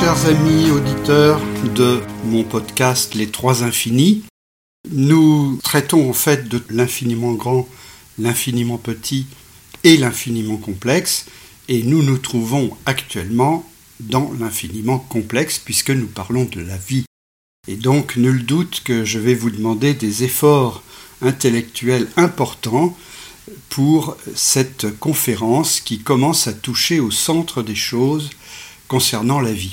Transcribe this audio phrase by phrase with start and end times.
[0.00, 1.40] Chers amis auditeurs
[1.76, 4.24] de mon podcast Les Trois Infinis.
[4.90, 7.68] Nous traitons en fait de l'infiniment grand,
[8.18, 9.28] l'infiniment petit
[9.84, 11.26] et l'infiniment complexe
[11.68, 13.64] et nous nous trouvons actuellement
[14.00, 17.04] dans l'infiniment complexe puisque nous parlons de la vie.
[17.68, 20.82] Et donc nul doute que je vais vous demander des efforts
[21.22, 22.96] intellectuels importants
[23.68, 28.30] pour cette conférence qui commence à toucher au centre des choses
[28.88, 29.70] concernant la vie.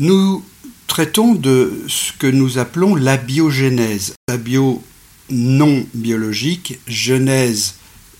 [0.00, 0.42] Nous
[0.86, 4.14] traitons de ce que nous appelons la biogénèse.
[4.30, 4.82] La bio
[5.28, 7.74] non biologique, genèse,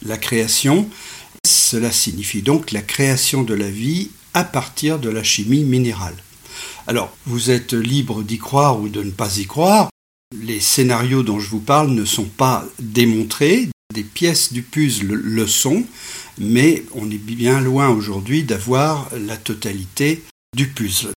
[0.05, 0.91] la création.
[1.47, 6.17] Cela signifie donc la création de la vie à partir de la chimie minérale.
[6.87, 9.89] Alors, vous êtes libre d'y croire ou de ne pas y croire.
[10.39, 15.47] Les scénarios dont je vous parle ne sont pas démontrés, des pièces du puzzle le
[15.47, 15.87] sont,
[16.37, 20.23] mais on est bien loin aujourd'hui d'avoir la totalité
[20.55, 21.15] du puzzle.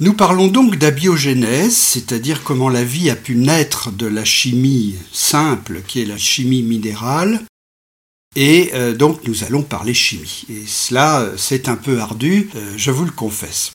[0.00, 5.82] Nous parlons donc d'abiogénèse, c'est-à-dire comment la vie a pu naître de la chimie simple,
[5.86, 7.42] qui est la chimie minérale,
[8.34, 10.44] et euh, donc nous allons parler chimie.
[10.48, 13.72] Et cela, c'est un peu ardu, euh, je vous le confesse.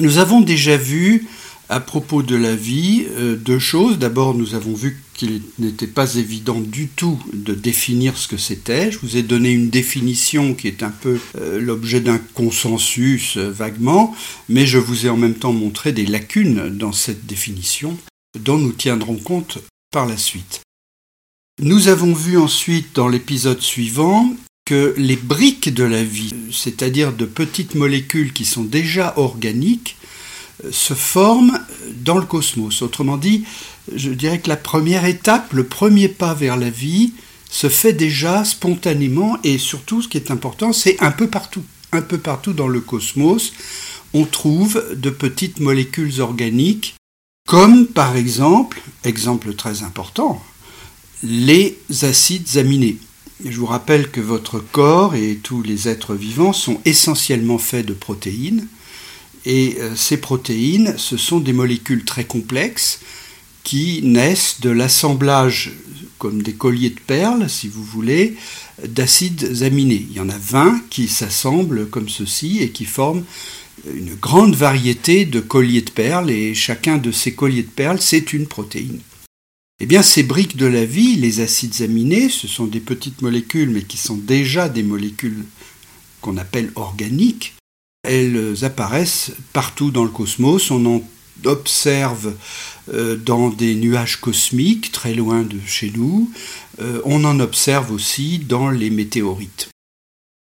[0.00, 1.28] Nous avons déjà vu
[1.74, 3.98] à propos de la vie euh, deux choses.
[3.98, 8.92] D'abord, nous avons vu qu'il n'était pas évident du tout de définir ce que c'était.
[8.92, 13.50] Je vous ai donné une définition qui est un peu euh, l'objet d'un consensus euh,
[13.50, 14.14] vaguement,
[14.48, 17.98] mais je vous ai en même temps montré des lacunes dans cette définition
[18.38, 19.58] dont nous tiendrons compte
[19.90, 20.60] par la suite.
[21.60, 24.32] Nous avons vu ensuite dans l'épisode suivant
[24.64, 29.96] que les briques de la vie, c'est-à-dire de petites molécules qui sont déjà organiques,
[30.70, 31.58] se forment
[31.96, 32.82] dans le cosmos.
[32.82, 33.44] Autrement dit,
[33.94, 37.12] je dirais que la première étape, le premier pas vers la vie,
[37.50, 41.62] se fait déjà spontanément et surtout, ce qui est important, c'est un peu partout.
[41.92, 43.52] Un peu partout dans le cosmos,
[44.14, 46.94] on trouve de petites molécules organiques,
[47.46, 50.42] comme par exemple, exemple très important,
[51.22, 52.96] les acides aminés.
[53.44, 57.92] Je vous rappelle que votre corps et tous les êtres vivants sont essentiellement faits de
[57.92, 58.66] protéines,
[59.46, 63.00] et euh, ces protéines, ce sont des molécules très complexes
[63.62, 65.72] qui naissent de l'assemblage,
[66.18, 68.36] comme des colliers de perles, si vous voulez,
[68.86, 70.06] d'acides aminés.
[70.10, 73.24] Il y en a 20 qui s'assemblent comme ceci et qui forment
[73.92, 78.32] une grande variété de colliers de perles, et chacun de ces colliers de perles, c'est
[78.32, 79.00] une protéine.
[79.80, 83.70] Eh bien, ces briques de la vie, les acides aminés, ce sont des petites molécules,
[83.70, 85.44] mais qui sont déjà des molécules
[86.20, 87.54] qu'on appelle organiques,
[88.04, 90.70] elles apparaissent partout dans le cosmos.
[90.70, 91.02] On en
[91.44, 92.34] observe
[92.92, 96.30] euh, dans des nuages cosmiques très loin de chez nous.
[96.80, 99.68] Euh, on en observe aussi dans les météorites.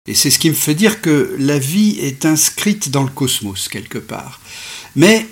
[0.09, 3.69] Et c'est ce qui me fait dire que la vie est inscrite dans le cosmos
[3.69, 4.41] quelque part.
[4.97, 5.27] Mais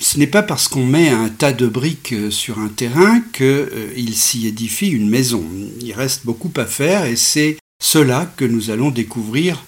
[0.00, 4.14] ce n'est pas parce qu'on met un tas de briques euh, sur un terrain qu'il
[4.14, 5.44] s'y édifie une maison.
[5.80, 9.64] Il reste beaucoup à faire et c'est cela que nous allons découvrir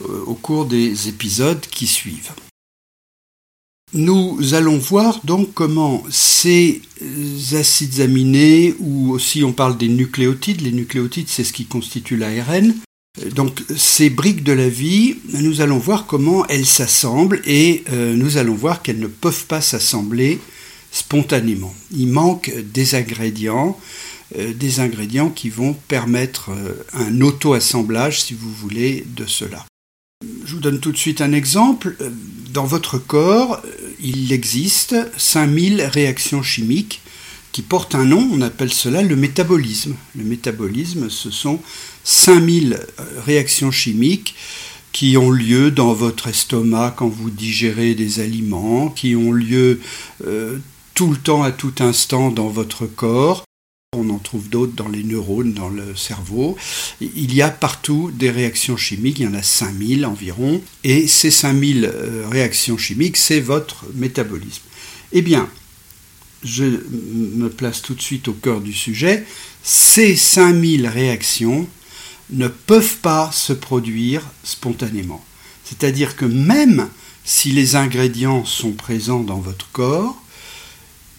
[0.00, 2.32] au cours des épisodes qui suivent.
[3.92, 6.82] Nous allons voir donc comment ces
[7.52, 12.74] acides aminés, ou aussi on parle des nucléotides, les nucléotides c'est ce qui constitue l'ARN,
[13.36, 18.36] donc ces briques de la vie, nous allons voir comment elles s'assemblent et euh, nous
[18.36, 20.40] allons voir qu'elles ne peuvent pas s'assembler
[20.90, 21.72] spontanément.
[21.92, 23.78] Il manque des ingrédients,
[24.36, 26.50] euh, des ingrédients qui vont permettre
[26.94, 29.64] un auto-assemblage, si vous voulez, de cela.
[30.44, 31.96] Je vous donne tout de suite un exemple.
[32.52, 33.62] Dans votre corps,
[34.00, 37.00] il existe 5000 réactions chimiques
[37.52, 39.94] qui portent un nom, on appelle cela le métabolisme.
[40.16, 41.60] Le métabolisme, ce sont
[42.02, 42.80] 5000
[43.24, 44.34] réactions chimiques
[44.92, 49.80] qui ont lieu dans votre estomac quand vous digérez des aliments, qui ont lieu
[50.26, 50.58] euh,
[50.94, 53.44] tout le temps, à tout instant dans votre corps,
[53.96, 56.56] on en trouve d'autres dans les neurones, dans le cerveau.
[57.00, 61.30] Il y a partout des réactions chimiques, il y en a 5000 environ, et ces
[61.30, 64.62] 5000 euh, réactions chimiques, c'est votre métabolisme.
[65.12, 65.48] Eh bien,
[66.42, 69.24] je me place tout de suite au cœur du sujet,
[69.62, 71.66] ces 5000 réactions
[72.30, 75.24] ne peuvent pas se produire spontanément.
[75.64, 76.88] C'est-à-dire que même
[77.24, 80.16] si les ingrédients sont présents dans votre corps,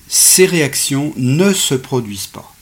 [0.08, 2.55] ces réactions ne se produisent pas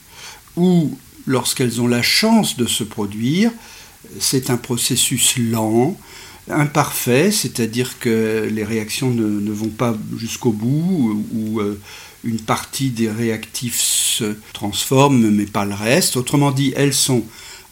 [0.56, 0.96] ou
[1.26, 3.50] lorsqu'elles ont la chance de se produire,
[4.20, 5.96] c'est un processus lent,
[6.48, 11.80] imparfait, c'est-à-dire que les réactions ne, vont pas jusqu'au bout, ou euh,
[12.22, 16.16] une partie des réactifs se transforme, mais pas le reste.
[16.16, 17.22] Autrement dit, elles sont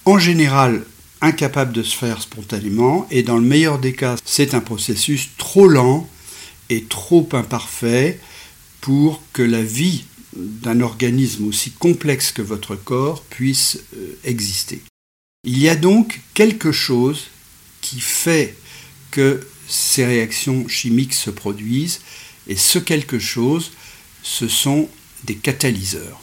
[0.05, 0.85] en général
[1.21, 5.69] incapable de se faire spontanément, et dans le meilleur des cas, c'est un processus trop
[5.69, 6.09] lent
[6.71, 8.19] et trop imparfait
[8.81, 10.05] pour que la vie
[10.37, 14.81] d'un organisme aussi complexe que votre corps puisse euh, exister.
[15.45, 17.25] Il y a donc quelque chose
[17.81, 18.57] qui fait
[19.11, 22.01] que ces réactions chimiques se produisent,
[22.49, 23.73] et ce quelque chose,
[24.23, 24.89] ce sont
[25.25, 26.21] des catalyseurs.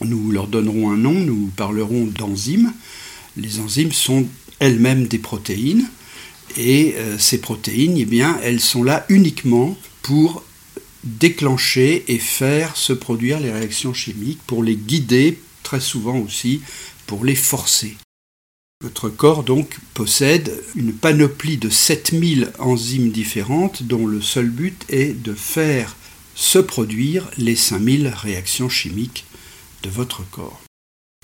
[0.00, 2.72] Nous leur donnerons un nom, nous parlerons d'enzymes.
[3.36, 4.26] Les enzymes sont
[4.58, 5.88] elles-mêmes des protéines,
[6.56, 10.44] et euh, ces protéines, eh bien, elles sont là uniquement pour
[11.04, 16.62] déclencher et faire se produire les réactions chimiques, pour les guider, très souvent aussi
[17.06, 17.96] pour les forcer.
[18.82, 25.14] Votre corps donc possède une panoplie de 7000 enzymes différentes dont le seul but est
[25.14, 25.96] de faire
[26.34, 29.24] se produire les 5000 réactions chimiques
[29.82, 30.60] de votre corps.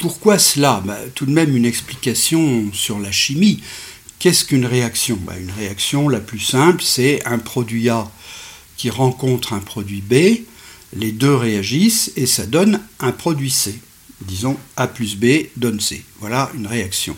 [0.01, 0.83] Pourquoi cela?
[0.87, 3.61] Bah, Tout de même une explication sur la chimie.
[4.19, 5.19] Qu'est-ce qu'une réaction?
[5.21, 8.11] Bah, Une réaction, la plus simple, c'est un produit A
[8.81, 10.47] qui rencontre un produit B,
[10.97, 13.79] les deux réagissent et ça donne un produit C.
[14.23, 16.03] Disons A plus B donne C.
[16.19, 17.15] Voilà une réaction.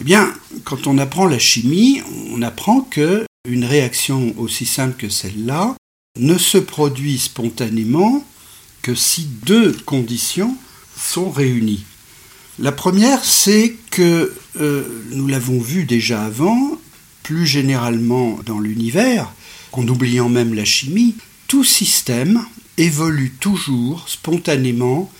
[0.00, 0.32] Eh bien,
[0.64, 2.00] quand on apprend la chimie,
[2.32, 5.76] on apprend que une réaction aussi simple que celle-là
[6.18, 8.24] ne se produit spontanément
[8.80, 10.56] que si deux conditions
[10.96, 11.84] sont réunies.
[12.58, 16.78] La première, c'est que, euh, nous l'avons vu déjà avant,
[17.22, 19.30] plus généralement dans l'univers,
[19.72, 21.16] en oubliant même la chimie,
[21.48, 22.44] tout système
[22.78, 25.10] évolue toujours spontanément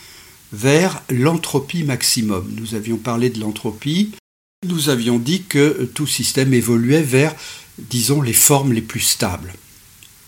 [0.53, 2.53] vers l'entropie maximum.
[2.57, 4.13] Nous avions parlé de l'entropie,
[4.67, 7.35] nous avions dit que tout système évoluait vers,
[7.79, 9.55] disons, les formes les plus stables.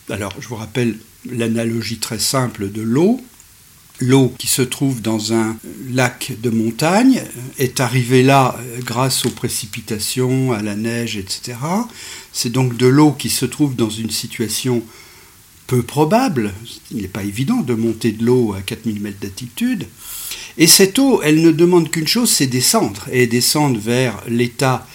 [0.09, 0.97] Alors, je vous rappelle
[1.31, 3.21] l'analogie très simple de l'eau.
[4.01, 5.57] L'eau qui se trouve dans un
[5.91, 7.23] lac de montagne
[7.59, 11.59] est arrivée là grâce aux précipitations, à la neige, etc.
[12.33, 14.83] C'est donc de l'eau qui se trouve dans une situation
[15.67, 16.53] peu probable.
[16.91, 19.87] Il n'est pas évident de monter de l'eau à 4000 mètres d'altitude.
[20.59, 24.87] Et cette eau, elle ne demande qu'une chose, c'est descendre, et descendre vers l'état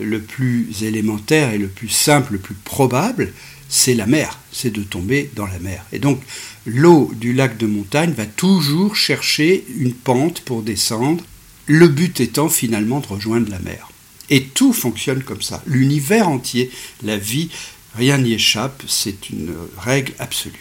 [0.00, 3.32] le plus élémentaire et le plus simple, le plus probable,
[3.68, 5.84] c'est la mer, c'est de tomber dans la mer.
[5.92, 6.20] Et donc
[6.66, 11.24] l'eau du lac de montagne va toujours chercher une pente pour descendre,
[11.66, 13.91] le but étant finalement de rejoindre la mer.
[14.30, 15.62] Et tout fonctionne comme ça.
[15.66, 16.70] L'univers entier,
[17.02, 17.50] la vie,
[17.94, 20.60] rien n'y échappe, c'est une règle absolue.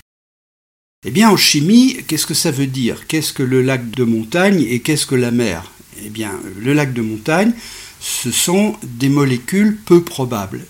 [1.06, 3.08] Eh bien, en chimie, qu'est-ce que ça veut dire?
[3.08, 5.72] Qu'est-ce que le lac de montagne et qu'est-ce que la mer?
[6.04, 7.54] Eh bien, le lac de montagne,
[8.00, 10.66] ce sont des molécules peu probables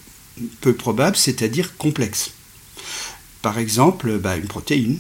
[0.61, 2.31] peu probable, c'est-à-dire complexe.
[3.41, 4.99] Par exemple, bah, une protéine,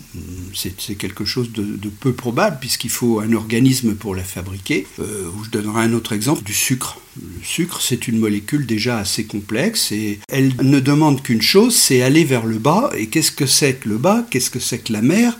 [0.55, 4.87] c'est quelque chose de, peu probable puisqu'il faut un organisme pour la fabriquer.
[4.99, 6.99] Euh, je donnerai un autre exemple du sucre.
[7.21, 12.01] Le sucre, c'est une molécule déjà assez complexe et elle ne demande qu'une chose, c'est
[12.01, 12.89] aller vers le bas.
[12.97, 14.25] Et qu'est-ce que c'est que le bas?
[14.31, 15.37] Qu'est-ce que c'est que la mer?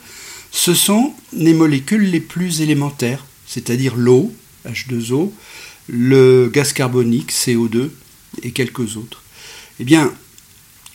[0.52, 4.32] Ce sont les molécules les plus élémentaires, c'est-à-dire l'eau,
[4.68, 5.32] H2O,
[5.88, 7.90] le gaz carbonique, CO2
[8.44, 9.24] et quelques autres.
[9.80, 10.14] Eh bien,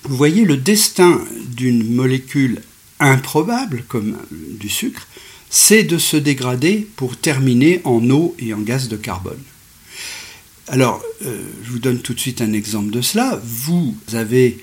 [0.09, 2.63] vous voyez le destin d'une molécule
[3.01, 5.07] improbable comme du sucre,
[5.51, 9.43] c'est de se dégrader pour terminer en eau et en gaz de carbone.
[10.69, 13.41] Alors, euh, je vous donne tout de suite un exemple de cela.
[13.45, 14.59] Vous avez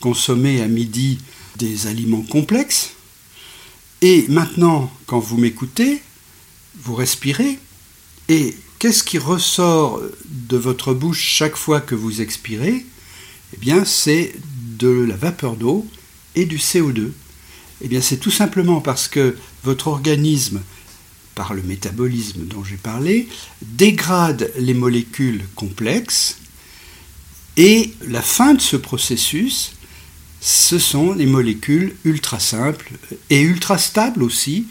[0.00, 1.18] consommé à midi
[1.56, 2.92] des aliments complexes,
[4.00, 6.00] et maintenant, quand vous m'écoutez,
[6.80, 7.58] vous respirez,
[8.28, 12.86] et qu'est-ce qui ressort de votre bouche chaque fois que vous expirez?
[13.54, 14.34] Eh bien, c'est
[14.78, 15.86] de la vapeur d'eau
[16.34, 17.10] et du CO2.
[17.80, 20.60] Eh bien, c'est tout simplement parce que votre organisme,
[21.34, 23.28] par le métabolisme dont j'ai parlé,
[23.62, 26.38] dégrade les molécules complexes
[27.56, 29.72] et la fin de ce processus,
[30.40, 32.92] ce sont les molécules ultra simples
[33.30, 34.68] et ultra stables aussi,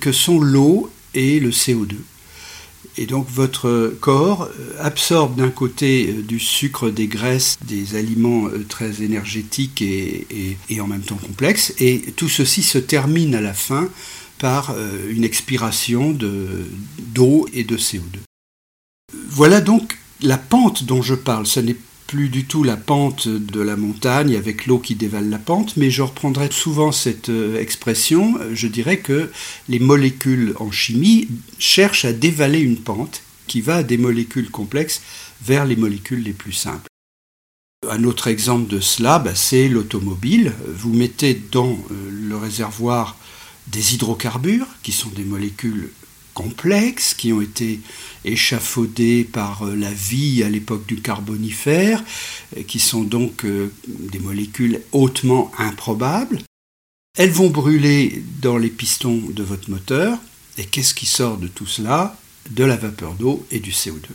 [0.00, 1.96] que sont l'eau et le CO2.
[2.96, 8.46] Et donc votre corps euh, absorbe d'un côté euh, du sucre, des graisses, des aliments
[8.46, 13.54] euh, très énergétiques et, en même temps complexes, et tout ceci se termine à la
[13.54, 13.88] fin
[14.38, 14.74] par
[15.08, 18.18] une expiration d'eau et de CO2.
[19.28, 21.46] Voilà donc la pente dont je parle.
[21.46, 25.38] Ce n'est plus du tout la pente de la montagne avec l'eau qui dévale la
[25.38, 29.30] pente, mais je reprendrai souvent cette euh, expression, je dirais que
[29.68, 35.02] les molécules en chimie cherchent à dévaler une pente qui va des molécules complexes
[35.42, 36.88] vers les molécules les plus simples.
[37.90, 40.54] Un autre exemple de cela, bah, c'est l'automobile.
[40.66, 43.16] Vous mettez dans euh, le réservoir
[43.66, 45.90] des hydrocarbures, qui sont des molécules
[46.34, 47.80] complexes qui ont été
[48.24, 52.04] échafaudés par la vie à l'époque du Carbonifère,
[52.66, 53.46] qui sont donc
[53.86, 56.42] des molécules hautement improbables.
[57.16, 60.18] Elles vont brûler dans les pistons de votre moteur.
[60.58, 62.16] Et qu'est-ce qui sort de tout cela?
[62.50, 64.06] De la vapeur d'eau et du CO2.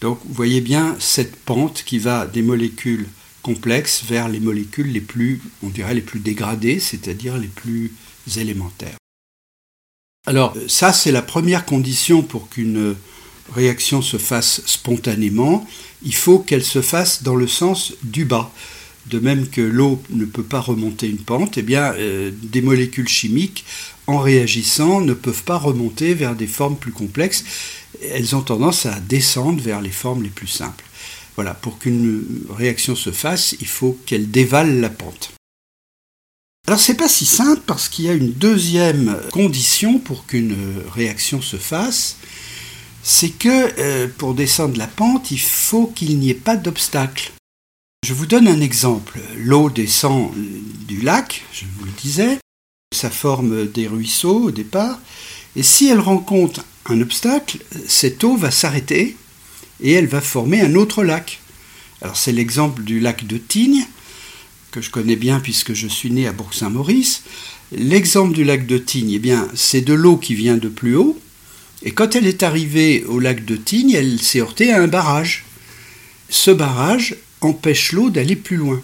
[0.00, 3.06] Donc vous voyez bien cette pente qui va des molécules
[3.42, 7.92] complexes vers les molécules les plus, on dirait, les plus dégradées, c'est-à-dire les plus
[8.36, 8.96] élémentaires.
[10.26, 12.94] Alors ça, c'est la première condition pour qu'une
[13.54, 15.66] réaction se fasse spontanément.
[16.02, 18.50] Il faut qu'elle se fasse dans le sens du bas.
[19.06, 23.08] De même que l'eau ne peut pas remonter une pente, eh bien, euh, des molécules
[23.08, 23.66] chimiques,
[24.06, 27.44] en réagissant, ne peuvent pas remonter vers des formes plus complexes.
[28.00, 30.84] Elles ont tendance à descendre vers les formes les plus simples.
[31.36, 32.24] Voilà, pour qu'une
[32.56, 35.33] réaction se fasse, il faut qu'elle dévale la pente.
[36.66, 40.56] Alors c'est pas si simple parce qu'il y a une deuxième condition pour qu'une
[40.94, 42.16] réaction se fasse,
[43.02, 47.32] c'est que euh, pour descendre la pente, il faut qu'il n'y ait pas d'obstacle.
[48.06, 49.20] Je vous donne un exemple.
[49.36, 50.32] L'eau descend
[50.88, 52.38] du lac, je vous le disais,
[52.94, 54.98] ça forme des ruisseaux au départ,
[55.56, 59.16] et si elle rencontre un obstacle, cette eau va s'arrêter
[59.82, 61.40] et elle va former un autre lac.
[62.00, 63.86] Alors c'est l'exemple du lac de Tignes,
[64.74, 67.22] que je connais bien puisque je suis né à Bourg-Saint-Maurice.
[67.70, 71.16] L'exemple du lac de Tignes, eh c'est de l'eau qui vient de plus haut,
[71.84, 75.44] et quand elle est arrivée au lac de Tignes, elle s'est heurtée à un barrage.
[76.28, 78.82] Ce barrage empêche l'eau d'aller plus loin.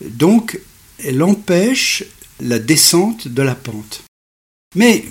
[0.00, 0.58] Donc,
[1.04, 2.04] elle empêche
[2.40, 4.04] la descente de la pente.
[4.74, 5.04] Mais,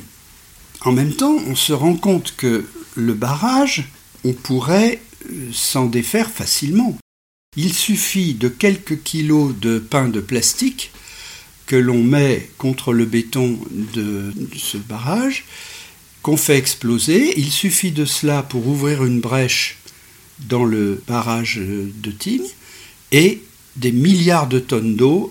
[0.81, 3.89] en même temps, on se rend compte que le barrage,
[4.23, 5.01] on pourrait
[5.51, 6.97] s'en défaire facilement.
[7.55, 10.91] Il suffit de quelques kilos de pain de plastique
[11.65, 13.60] que l'on met contre le béton
[13.93, 15.45] de ce barrage,
[16.22, 17.39] qu'on fait exploser.
[17.39, 19.77] Il suffit de cela pour ouvrir une brèche
[20.39, 22.41] dans le barrage de Tignes
[23.12, 23.41] et
[23.75, 25.29] des milliards de tonnes d'eau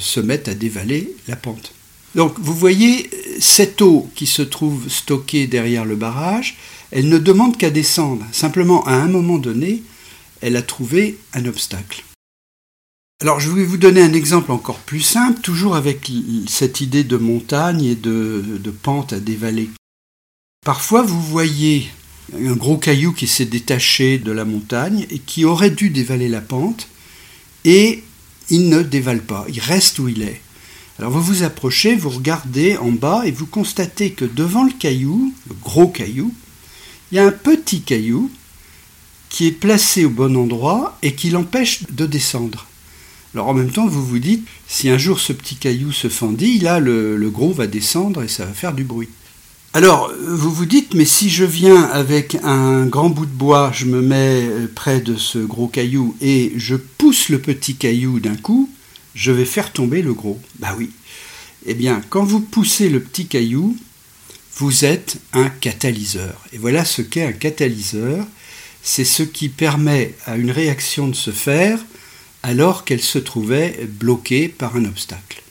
[0.00, 1.74] se mettent à dévaler la pente.
[2.14, 6.56] Donc vous voyez, cette eau qui se trouve stockée derrière le barrage,
[6.90, 8.24] elle ne demande qu'à descendre.
[8.32, 9.82] Simplement, à un moment donné,
[10.40, 12.04] elle a trouvé un obstacle.
[13.20, 16.10] Alors je vais vous donner un exemple encore plus simple, toujours avec
[16.46, 19.68] cette idée de montagne et de, de pente à dévaler.
[20.64, 21.88] Parfois vous voyez
[22.32, 26.40] un gros caillou qui s'est détaché de la montagne et qui aurait dû dévaler la
[26.40, 26.88] pente,
[27.64, 28.04] et
[28.50, 30.40] il ne dévale pas, il reste où il est.
[30.98, 35.32] Alors vous vous approchez, vous regardez en bas et vous constatez que devant le caillou,
[35.48, 36.32] le gros caillou,
[37.10, 38.30] il y a un petit caillou
[39.28, 42.66] qui est placé au bon endroit et qui l'empêche de descendre.
[43.34, 46.58] Alors en même temps, vous vous dites, si un jour ce petit caillou se fendit,
[46.58, 49.08] là le, le gros va descendre et ça va faire du bruit.
[49.74, 53.84] Alors, vous vous dites, mais si je viens avec un grand bout de bois, je
[53.84, 58.70] me mets près de ce gros caillou et je pousse le petit caillou d'un coup,
[59.14, 60.40] je vais faire tomber le gros.
[60.58, 60.90] Bah oui.
[61.66, 63.76] Eh bien, quand vous poussez le petit caillou,
[64.56, 66.44] vous êtes un catalyseur.
[66.52, 68.26] Et voilà ce qu'est un catalyseur.
[68.82, 71.78] C'est ce qui permet à une réaction de se faire
[72.42, 75.42] alors qu'elle se trouvait bloquée par un obstacle.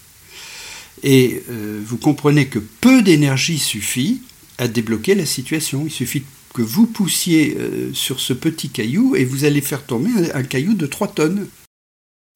[1.03, 4.21] Et euh, vous comprenez que peu d'énergie suffit
[4.57, 5.83] à débloquer la situation.
[5.85, 10.09] Il suffit que vous poussiez euh, sur ce petit caillou et vous allez faire tomber
[10.33, 11.47] un, caillou de 3 tonnes.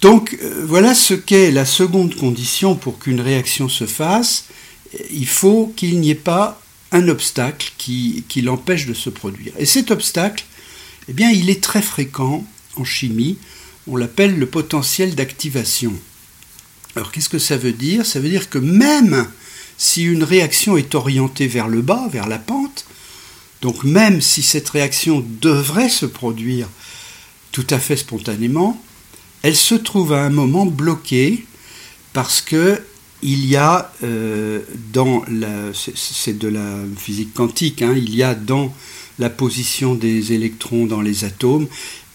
[0.01, 4.45] Donc euh, voilà ce qu'est la seconde condition pour qu'une réaction se fasse.
[5.11, 9.53] Il faut qu'il n'y ait pas un obstacle qui, qui l'empêche de se produire.
[9.57, 10.43] Et cet obstacle,
[11.11, 12.45] eh bien, il est très fréquent
[12.77, 13.37] en chimie.
[13.85, 15.93] On l'appelle le potentiel d'activation.
[16.95, 18.05] Alors qu'est-ce que ça veut dire?
[18.05, 19.27] Ça veut dire que même
[19.77, 22.85] si une réaction est orientée vers le bas, vers la pente,
[23.61, 26.69] donc même si cette réaction devrait se produire
[27.51, 28.81] tout à fait spontanément,
[29.41, 31.45] elle se trouve à un moment bloquée
[32.13, 32.81] parce que
[33.21, 34.61] il y a euh,
[34.93, 38.73] dans la c'est de la physique quantique, hein, il y a dans
[39.21, 41.67] la position des électrons dans les atomes,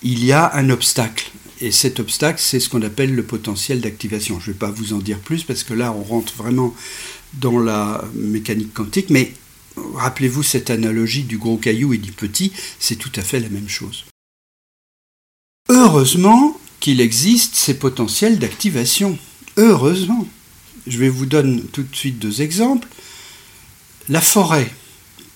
[0.02, 1.30] il y a un obstacle.
[1.60, 4.40] Et cet obstacle, c'est ce qu'on appelle le potentiel d'activation.
[4.40, 6.74] Je ne vais pas vous en dire plus parce que là, on rentre vraiment
[7.34, 9.32] dans la mécanique quantique, mais
[9.94, 13.68] rappelez-vous cette analogie du gros caillou et du petit, c'est tout à fait la même
[13.68, 14.04] chose.
[15.68, 19.16] Heureusement qu'il existe ces potentiels d'activation.
[19.56, 20.26] Heureusement.
[20.88, 22.88] Je vais vous donner tout de suite deux exemples.
[24.08, 24.70] La forêt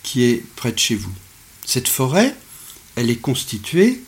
[0.03, 1.13] qui est près de chez vous.
[1.73, 2.35] Cette forêt,
[2.97, 4.03] elle est constituée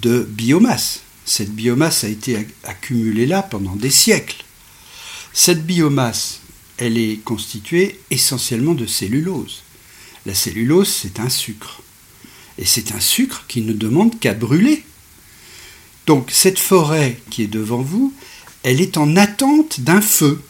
[0.00, 1.00] de biomasse.
[1.26, 4.42] Cette biomasse a été accumulée là pendant des siècles.
[5.34, 6.40] Cette biomasse,
[6.78, 9.64] elle est constituée essentiellement de cellulose.
[10.24, 11.82] La cellulose, c'est un sucre.
[12.56, 14.82] Et c'est un sucre qui ne demande qu'à brûler.
[16.06, 18.14] Donc cette forêt qui est devant vous,
[18.62, 20.40] elle est en attente d'un feu.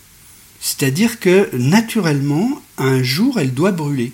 [0.61, 4.13] C'est-à-dire que naturellement, un jour, elle doit brûler.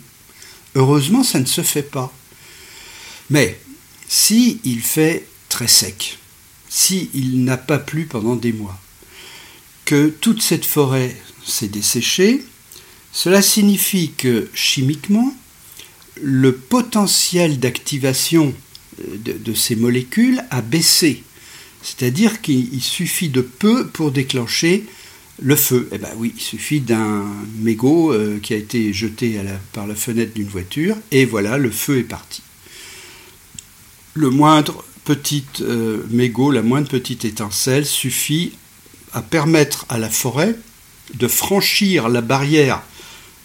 [0.74, 2.12] Heureusement, ça ne se fait pas.
[3.30, 3.58] Mais
[4.08, 6.18] si il fait très sec,
[6.68, 8.78] si il n'a pas plu pendant des mois,
[9.84, 12.44] que toute cette forêt s'est desséchée,
[13.12, 15.34] cela signifie que chimiquement,
[16.20, 18.54] le potentiel d'activation
[19.00, 21.22] euh, de, ces molécules a baissé.
[21.82, 24.84] C'est-à-dire qu'il suffit de peu pour déclencher
[25.40, 25.88] le feu.
[25.92, 27.24] Eh bien oui, il suffit d'un
[27.60, 29.40] mégot euh, qui a été jeté
[29.72, 32.42] par la fenêtre d'une voiture, et voilà, le feu est parti.
[34.14, 38.52] Le moindre petit euh, mégot, la moindre petite étincelle suffit
[39.12, 40.54] à permettre à la forêt
[41.14, 42.82] de franchir la barrière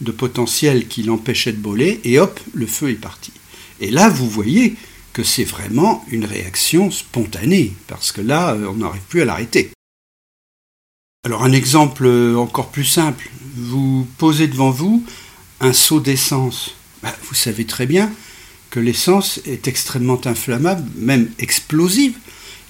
[0.02, 3.32] de potentiel qui l'empêchait de brûler, et hop, le feu est parti.
[3.80, 4.76] Et là, vous voyez
[5.14, 9.73] que c'est vraiment une réaction spontanée, parce que là, euh, on n'arrive plus à l'arrêter.
[11.25, 15.06] Alors un exemple encore plus simple, vous posez devant vous
[15.62, 16.75] un seau d'essence.
[17.01, 18.12] Bah, vous savez très bien
[18.70, 22.18] que l'essence est extrêmement inflammable, même explosive,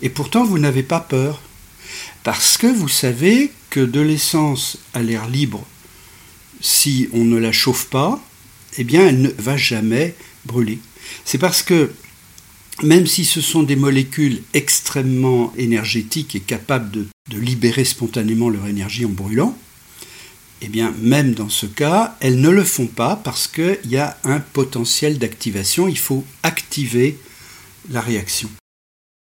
[0.03, 1.41] et pourtant vous n'avez pas peur.
[2.21, 5.65] Parce que vous savez que de l'essence à l'air libre,
[6.61, 8.23] si on ne la chauffe pas,
[8.77, 10.13] eh bien elle ne va jamais
[10.45, 10.77] brûler.
[11.25, 11.91] C'est parce que
[12.83, 19.05] même si ce sont des molécules extrêmement énergétiques et capables de, libérer spontanément leur énergie
[19.05, 19.57] en brûlant,
[20.61, 24.17] eh bien, même dans ce cas, elles ne le font pas parce qu'il y a
[24.23, 25.89] un potentiel d'activation.
[25.89, 27.17] Il faut activer
[27.89, 28.49] la réaction.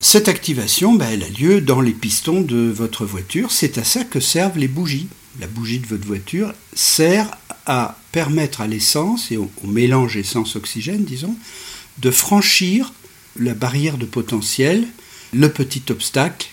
[0.01, 3.51] Cette activation, ben, elle a lieu dans les pistons de votre voiture.
[3.51, 5.07] C'est à ça que servent les bougies.
[5.41, 11.35] La bougie de votre voiture sert à permettre à l'essence et au mélange essence-oxygène, disons,
[11.97, 12.93] de franchir
[13.37, 14.87] la barrière de potentiel,
[15.33, 16.47] le petit obstacle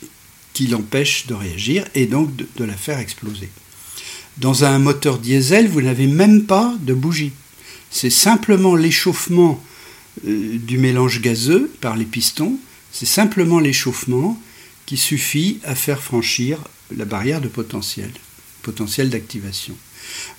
[0.53, 3.49] qui l'empêche de réagir et donc de, la faire exploser.
[4.39, 7.33] Dans un moteur diesel, vous n'avez même pas de bougie.
[7.91, 9.63] C'est simplement l'échauffement
[10.27, 12.59] euh, du mélange gazeux par les pistons,
[12.93, 14.41] c'est simplement l'échauffement
[14.85, 16.59] qui suffit à faire franchir
[16.95, 18.11] la barrière de potentiel,
[18.63, 19.75] potentiel d'activation.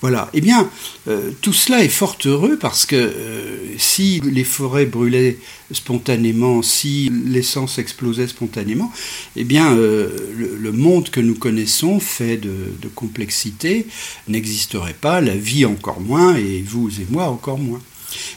[0.02, 0.30] Voilà.
[0.34, 0.70] Eh bien,
[1.08, 5.38] euh, tout cela est fort heureux parce que euh, si les forêts brûlaient
[5.72, 8.92] spontanément, si l'essence explosait spontanément,
[9.36, 13.88] eh bien, euh, le, monde que nous connaissons, fait de, de complexité,
[14.28, 17.82] n'existerait pas, la vie encore moins, et vous et moi encore moins.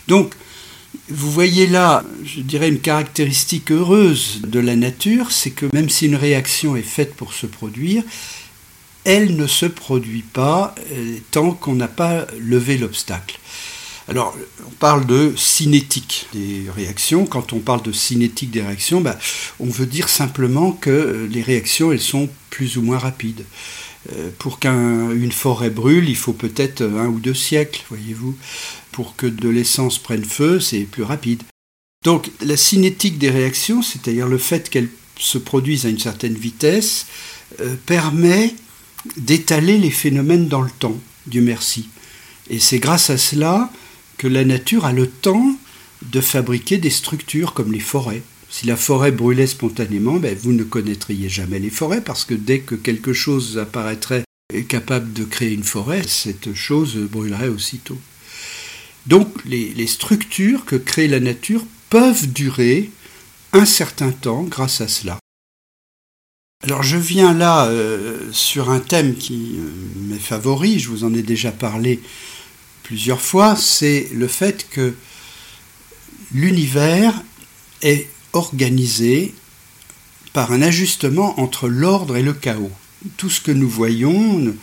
[0.07, 0.35] Donc,
[1.09, 6.07] vous voyez là, je dirais, une caractéristique heureuse de la nature, c'est que même si
[6.07, 8.03] une réaction est faite pour se produire,
[9.06, 13.38] elle ne se produit pas euh, tant qu'on n'a pas levé l'obstacle.
[14.08, 17.24] Alors, on parle de cinétique des réactions.
[17.24, 19.16] Quand on parle de cinétique des réactions, bah,
[19.60, 23.44] on veut dire simplement que euh, les réactions, elles sont plus ou moins rapides.
[24.12, 28.36] Euh, pour qu'une forêt brûle, il faut peut-être un ou deux siècles, voyez-vous.
[28.90, 31.44] Pour que de l'essence prenne feu, c'est plus rapide.
[32.04, 37.06] Donc, la cinétique des réactions, c'est-à-dire le fait qu'elles se produisent à une certaine vitesse,
[37.86, 38.54] permet
[39.16, 41.88] d'étaler les phénomènes dans le temps, Dieu merci.
[42.50, 43.70] Et c'est grâce à cela
[44.18, 45.56] que la nature a le temps
[46.02, 48.22] de fabriquer des structures comme les forêts.
[48.48, 52.60] Si la forêt brûlait spontanément, ben, vous ne connaîtriez jamais les forêts parce que dès
[52.60, 54.24] que quelque chose apparaîtrait
[54.68, 57.98] capable de créer une forêt, cette chose brûlerait aussitôt.
[59.06, 62.90] Donc les, les structures que crée la nature peuvent durer
[63.52, 65.18] un certain temps grâce à cela.
[66.62, 69.70] Alors je viens là euh, sur un thème qui euh,
[70.08, 72.00] m'est favori, je vous en ai déjà parlé
[72.82, 74.94] plusieurs fois, c'est le fait que
[76.32, 77.22] l'univers
[77.82, 79.34] est organisé
[80.32, 82.72] par un ajustement entre l'ordre et le chaos.
[83.16, 84.54] Tout ce que nous voyons,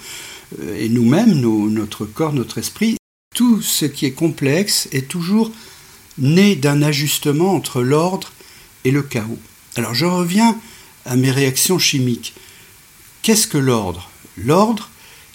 [0.62, 2.98] euh, et nous-mêmes, notre corps, notre esprit,
[3.36, 5.52] tout ce qui est complexe est toujours
[6.18, 8.34] né d'un ajustement entre l'ordre
[8.84, 9.40] et le chaos.
[9.76, 10.60] Alors je reviens
[11.06, 12.34] à mes réactions chimiques.
[13.22, 14.10] Qu'est-ce que l'ordre?
[14.38, 14.90] L'ordre,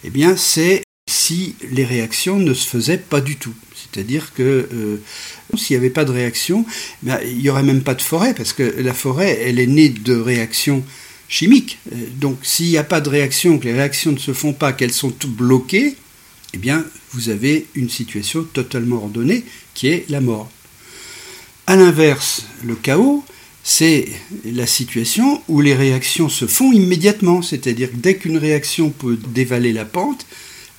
[0.04, 3.54] eh bien, c'est si les réactions ne se faisaient pas du tout.
[3.74, 5.00] C'est-à-dire que euh,
[5.56, 6.66] s'il n'y avait pas de réaction,
[7.02, 9.88] ben, il n'y aurait même pas de forêt, parce que la forêt, elle est née
[9.88, 10.84] de réactions
[11.28, 11.78] chimiques.
[11.92, 14.72] Euh, donc s'il n'y a pas de réaction, que les réactions ne se font pas,
[14.72, 15.96] qu'elles sont bloquées,
[16.54, 20.50] eh bien, vous avez une situation totalement ordonnée qui est la mort.
[21.66, 23.24] A l'inverse, le chaos,
[23.70, 24.08] c'est
[24.46, 29.74] la situation où les réactions se font immédiatement, c'est-à-dire que dès qu'une réaction peut dévaler
[29.74, 30.24] la pente,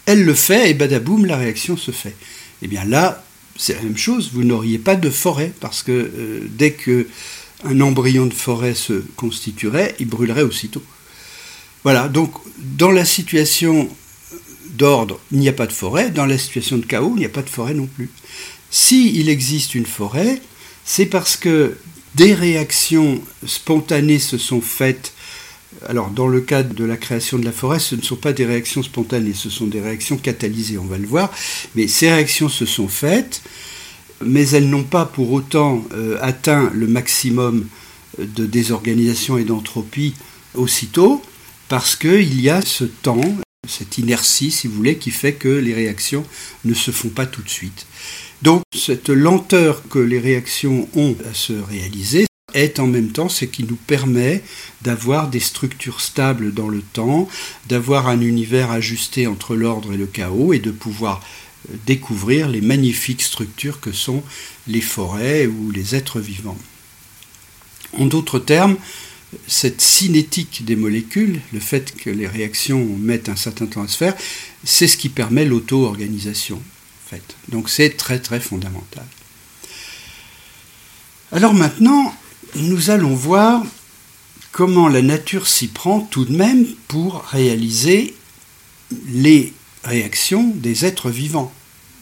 [0.08, 2.15] elle le fait et badaboum, la réaction se fait.
[2.63, 3.23] Eh bien là,
[3.56, 7.06] c'est la même chose, vous n'auriez pas de forêt, parce que euh, dès que
[7.63, 10.82] un embryon de forêt se constituerait, il brûlerait aussitôt.
[11.84, 13.88] Voilà, donc dans la situation
[14.71, 17.30] d'ordre, il n'y a pas de forêt, dans la situation de chaos, il n'y a
[17.30, 18.10] pas de forêt non plus.
[18.71, 20.41] S'il il existe une forêt,
[20.86, 21.78] c'est parce que
[22.19, 25.13] des réactions spontanées se sont faites.
[25.88, 28.45] Alors, dans le cadre de la création de la forêt, ce ne sont pas des
[28.45, 31.32] réactions spontanées, ce sont des réactions catalysées, on va le voir.
[31.75, 33.41] Mais ces réactions se sont faites,
[34.21, 37.67] mais elles n'ont pas pour autant euh, atteint le maximum
[38.17, 40.13] de désorganisation et d'entropie
[40.55, 41.21] aussitôt,
[41.69, 43.21] parce qu'il y a ce temps,
[43.65, 46.25] cette inertie, si vous voulez, qui fait que les réactions
[46.65, 47.86] ne se font pas tout de suite.
[48.41, 53.45] Donc cette lenteur que les réactions ont à se réaliser est en même temps ce
[53.45, 54.43] qui nous permet
[54.82, 57.28] d'avoir des structures stables dans le temps,
[57.67, 61.21] d'avoir un univers ajusté entre l'ordre et le chaos et de pouvoir
[61.69, 64.23] euh, découvrir les magnifiques structures que sont
[64.67, 66.58] les forêts ou les êtres vivants.
[67.97, 68.78] En d'autres termes,
[69.47, 73.97] cette cinétique des molécules, le fait que les réactions mettent un certain temps à se
[73.97, 74.15] faire,
[74.63, 76.62] c'est ce qui permet l'auto-organisation.
[77.50, 79.06] Donc c'est très très fondamental.
[81.32, 82.13] Alors maintenant,
[82.56, 83.63] nous allons voir
[84.52, 88.15] comment la nature s'y prend tout de même pour réaliser
[89.08, 91.54] les réactions des êtres vivants.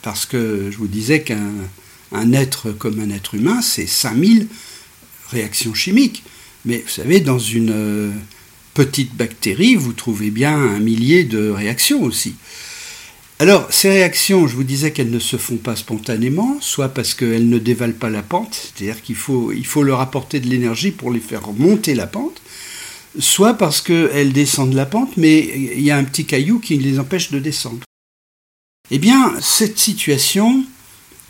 [0.01, 4.47] Parce que je vous disais qu'un être comme un être humain, c'est 5000
[5.29, 6.23] réactions chimiques.
[6.65, 8.11] Mais vous savez, dans une euh,
[8.73, 12.35] petite bactérie, vous trouvez bien un millier de réactions aussi.
[13.39, 17.47] Alors, ces réactions, je vous disais qu'elles ne se font pas spontanément, soit parce qu'elles
[17.47, 21.11] ne dévalent pas la pente, c'est-à-dire qu'il faut, il faut leur apporter de l'énergie pour
[21.11, 22.41] les faire monter la pente,
[23.19, 26.97] soit parce qu'elles descendent la pente, mais il y a un petit caillou qui les
[26.99, 27.81] empêche de descendre.
[28.89, 30.65] Eh bien, cette situation,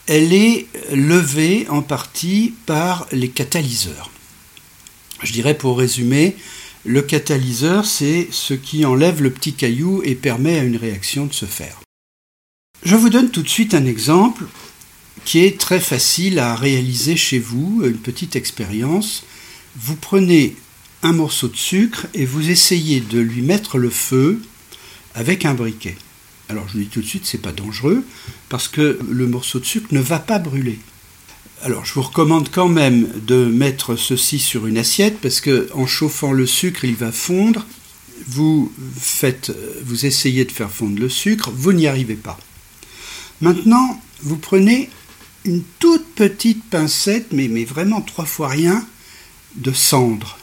[0.05, 4.11] elle est levée en partie par les catalyseurs.
[5.23, 6.37] Je dirais pour résumer,
[6.85, 11.33] le catalyseur, c'est ce qui enlève le petit caillou et permet à une réaction de
[11.33, 11.81] se faire.
[12.83, 14.45] Je vous donne tout de suite un exemple
[15.25, 19.23] qui est très facile à réaliser chez vous, une petite expérience.
[19.75, 20.55] Vous prenez
[21.03, 24.41] un morceau de sucre et vous essayez de lui mettre le feu
[25.15, 25.97] avec un briquet.
[26.49, 28.05] Alors je vous dis tout de suite, c'est pas dangereux
[28.47, 30.79] parce que le morceau de sucre ne va pas brûler.
[31.63, 35.87] Alors je vous recommande quand même de mettre ceci sur une assiette parce que en
[35.87, 37.65] chauffant le sucre, il va fondre.
[38.27, 39.51] Vous faites,
[39.83, 42.39] vous essayez de faire fondre le sucre, vous n'y arrivez pas.
[43.41, 44.89] Maintenant, vous prenez
[45.45, 48.85] une toute petite pincette, mais, vraiment trois fois rien,
[49.55, 50.37] de cendre.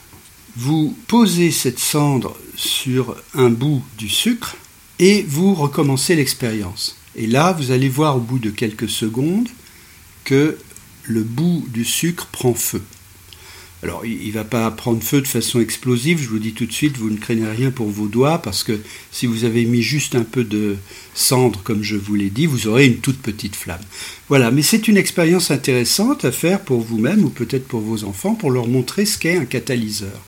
[0.56, 4.56] Vous posez cette cendre sur un bout du sucre
[5.00, 6.96] et vous recommencez l'expérience.
[7.16, 9.48] Et là, vous allez voir au bout de quelques secondes
[10.24, 10.56] que
[11.02, 12.82] le bout du sucre prend feu.
[13.84, 16.72] Alors, il ne va pas prendre feu de façon explosive, je vous dis tout de
[16.72, 18.80] suite, vous ne craignez rien pour vos doigts, parce que
[19.12, 20.76] si vous avez mis juste un peu de
[21.12, 23.82] cendre, comme je vous l'ai dit, vous aurez une toute petite flamme.
[24.30, 28.34] Voilà, mais c'est une expérience intéressante à faire pour vous-même, ou peut-être pour vos enfants,
[28.34, 30.18] pour leur montrer ce qu'est un catalyseur.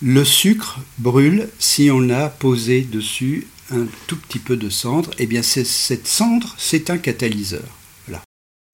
[0.00, 5.24] Le sucre brûle si on a posé dessus un tout petit peu de cendre, et
[5.24, 7.68] eh bien cette cendre, c'est un catalyseur.
[8.06, 8.22] Voilà.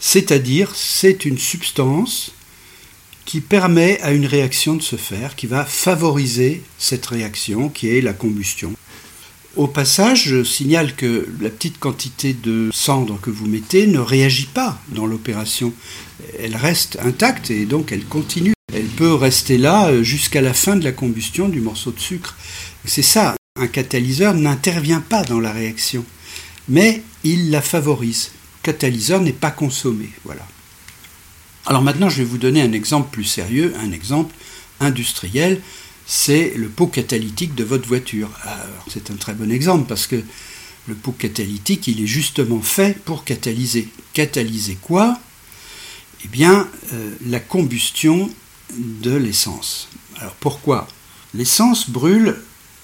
[0.01, 2.31] C'est-à-dire, c'est une substance
[3.31, 8.01] qui permet à une réaction de se faire, qui va favoriser cette réaction qui est
[8.01, 8.73] la combustion.
[9.55, 14.49] Au passage, je signale que la petite quantité de cendre que vous mettez ne réagit
[14.53, 15.73] pas dans l'opération.
[16.41, 18.53] Elle reste intacte et donc elle continue.
[18.75, 22.37] Elle peut rester là jusqu'à la fin de la combustion du morceau de sucre.
[22.85, 26.05] C'est ça, un catalyseur n'intervient pas dans la réaction,
[26.69, 28.33] mais il la favorise.
[28.65, 30.45] Le catalyseur n'est pas consommé, voilà.
[31.71, 34.35] Alors maintenant, je vais vous donner un exemple plus sérieux, un exemple
[34.81, 35.61] industriel,
[36.05, 38.29] c'est le pot catalytique de votre voiture.
[38.89, 40.21] C'est un très bon exemple parce que
[40.89, 43.87] le pot catalytique, il est justement fait pour catalyser.
[44.15, 45.21] Catalyser quoi?
[46.25, 48.29] Eh bien, euh, la combustion
[48.77, 49.91] de l'essence.
[50.19, 50.89] Alors pourquoi?
[51.35, 52.37] L'essence brûle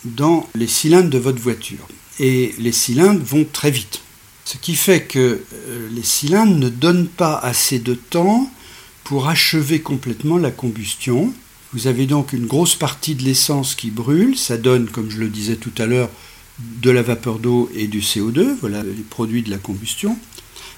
[0.04, 1.88] dans les cylindres de votre voiture
[2.20, 4.02] et les cylindres vont très vite.
[4.44, 8.48] Ce qui fait que euh, les cylindres ne donnent pas assez de temps
[9.06, 11.32] pour achever complètement la combustion.
[11.72, 15.28] Vous avez donc une grosse partie de l'essence qui brûle, ça donne, comme je le
[15.28, 16.10] disais tout à l'heure,
[16.58, 20.18] de la vapeur d'eau et du CO2, voilà les produits de la combustion.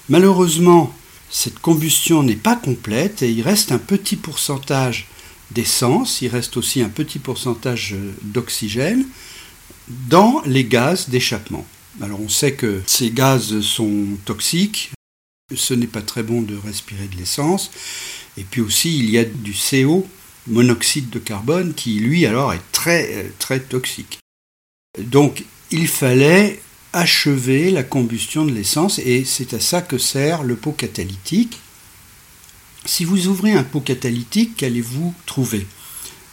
[0.09, 0.93] Malheureusement,
[1.31, 5.07] cette combustion n'est pas complète et il reste un petit pourcentage
[5.49, 9.07] d'essence, il reste aussi un petit pourcentage d'oxygène
[9.87, 11.65] dans les gaz d'échappement.
[11.99, 14.91] Alors on sait que ces gaz sont toxiques,
[15.55, 17.71] ce n'est pas très bon de respirer de l'essence.
[18.39, 20.07] Et puis aussi, il y a du CO,
[20.47, 24.19] monoxyde de carbone, qui lui alors est très très toxique.
[24.97, 26.61] Donc il fallait
[26.93, 31.59] achever la combustion de l'essence et c'est à ça que sert le pot catalytique.
[32.85, 35.67] Si vous ouvrez un pot catalytique, qu'allez-vous trouver?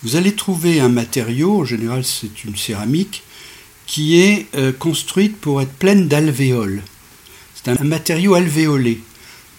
[0.02, 3.24] Vous allez trouver un matériau, en général c'est une céramique,
[3.86, 6.82] qui est euh, construite pour être pleine d'alvéoles.
[7.54, 9.00] C'est un matériau alvéolé.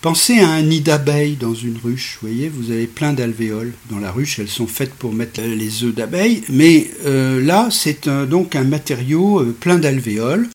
[0.08, 2.18] Pensez à un nid d'abeilles dans une ruche.
[2.22, 4.40] Vous voyez, vous avez plein d'alvéoles dans la ruche.
[4.40, 6.44] Elles sont faites pour mettre les œufs d'abeilles.
[6.48, 10.48] Mais euh, là, c'est donc un matériau euh, plein d'alvéoles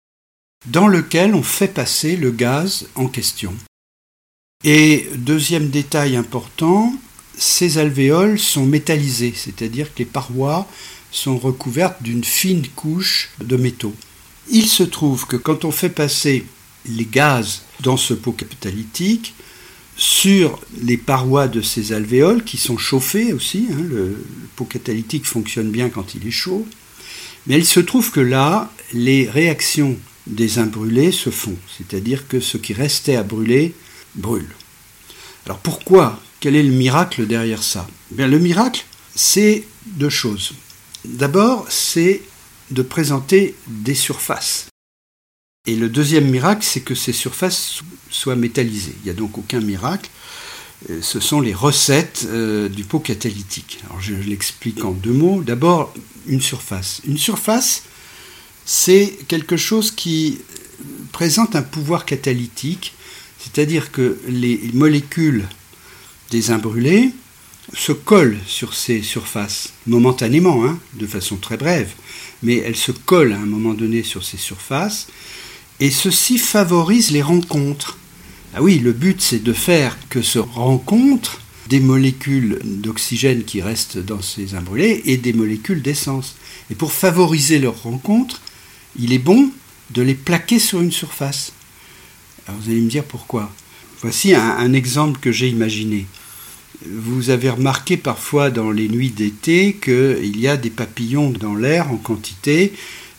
[0.69, 3.53] dans lequel on fait passer le gaz en question.
[4.65, 6.95] Et deuxième détail important,
[7.37, 10.67] ces alvéoles sont métallisées, c'est-à-dire que les parois
[11.11, 13.95] sont recouvertes d'une fine couche de métaux.
[14.49, 16.47] Il se trouve que quand on fait passer
[16.87, 19.35] les gaz dans ce pot catalytique,
[19.97, 24.25] sur les parois de ces alvéoles qui sont chauffées aussi, hein, le
[24.57, 26.67] pot catalytique fonctionne bien quand il est chaud,
[27.47, 32.57] mais il se trouve que là, les réactions des imbrûlés se font, c'est-à-dire que ce
[32.57, 33.75] qui restait à brûler
[34.15, 34.49] brûle.
[35.47, 36.21] Alors pourquoi?
[36.41, 37.87] Quel est le miracle derrière ça?
[38.19, 40.55] Eh Le miracle, c'est deux choses.
[41.05, 42.23] D'abord, c'est
[42.71, 44.72] de présenter des surfaces.
[45.65, 48.97] Et le deuxième miracle, c'est que ces surfaces soient métallisées.
[49.01, 50.11] Il n'y a donc aucun miracle.
[50.91, 53.79] Euh, ce sont les recettes euh, du pot catalytique.
[53.85, 55.41] Alors je l'explique en deux mots.
[55.41, 55.95] D'abord,
[56.27, 57.01] une surface.
[57.07, 57.85] Une surface,
[58.65, 60.41] c'est quelque chose qui
[61.13, 62.95] présente un pouvoir catalytique,
[63.39, 65.47] c'est-à-dire que les molécules
[66.33, 67.11] des imbrûlés
[67.73, 71.93] se collent sur ces surfaces, momentanément, hein, de façon très brève,
[72.43, 75.07] mais elles se collent à un moment donné sur ces surfaces,
[75.83, 77.99] et ceci favorise les rencontres.
[78.55, 83.99] Ah oui, le but c'est de faire que se rencontrent des molécules d'oxygène qui restent
[83.99, 86.37] dans ces imbrûlés et des molécules d'essence.
[86.71, 88.41] Et pour favoriser leur rencontre,
[88.97, 89.51] il est bon
[89.91, 91.53] de les plaquer sur une surface.
[92.47, 93.53] Alors vous allez me dire pourquoi.
[94.03, 96.07] Voici un, exemple que j'ai imaginé.
[96.87, 101.91] Vous avez remarqué parfois dans les nuits d'été qu'il y a des papillons dans l'air
[101.91, 102.73] en quantité,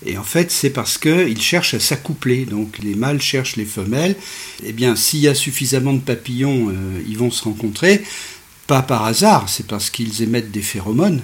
[0.05, 2.45] et en fait c'est parce qu'ils cherchent à s'accoupler.
[2.45, 4.15] Donc les mâles cherchent les femelles.
[4.63, 8.03] Eh bien s'il y a suffisamment de papillons, euh, ils vont se rencontrer.
[8.67, 11.21] Pas par hasard, c'est parce qu'ils émettent des phéromones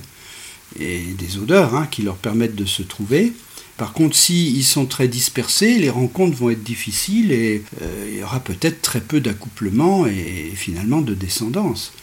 [0.80, 3.34] et des odeurs hein, qui leur permettent de se trouver.
[3.78, 8.24] Par contre, s'ils sont très dispersés, les rencontres vont être difficiles et euh, il y
[8.24, 11.94] aura peut-être très peu d'accouplement et finalement de descendance.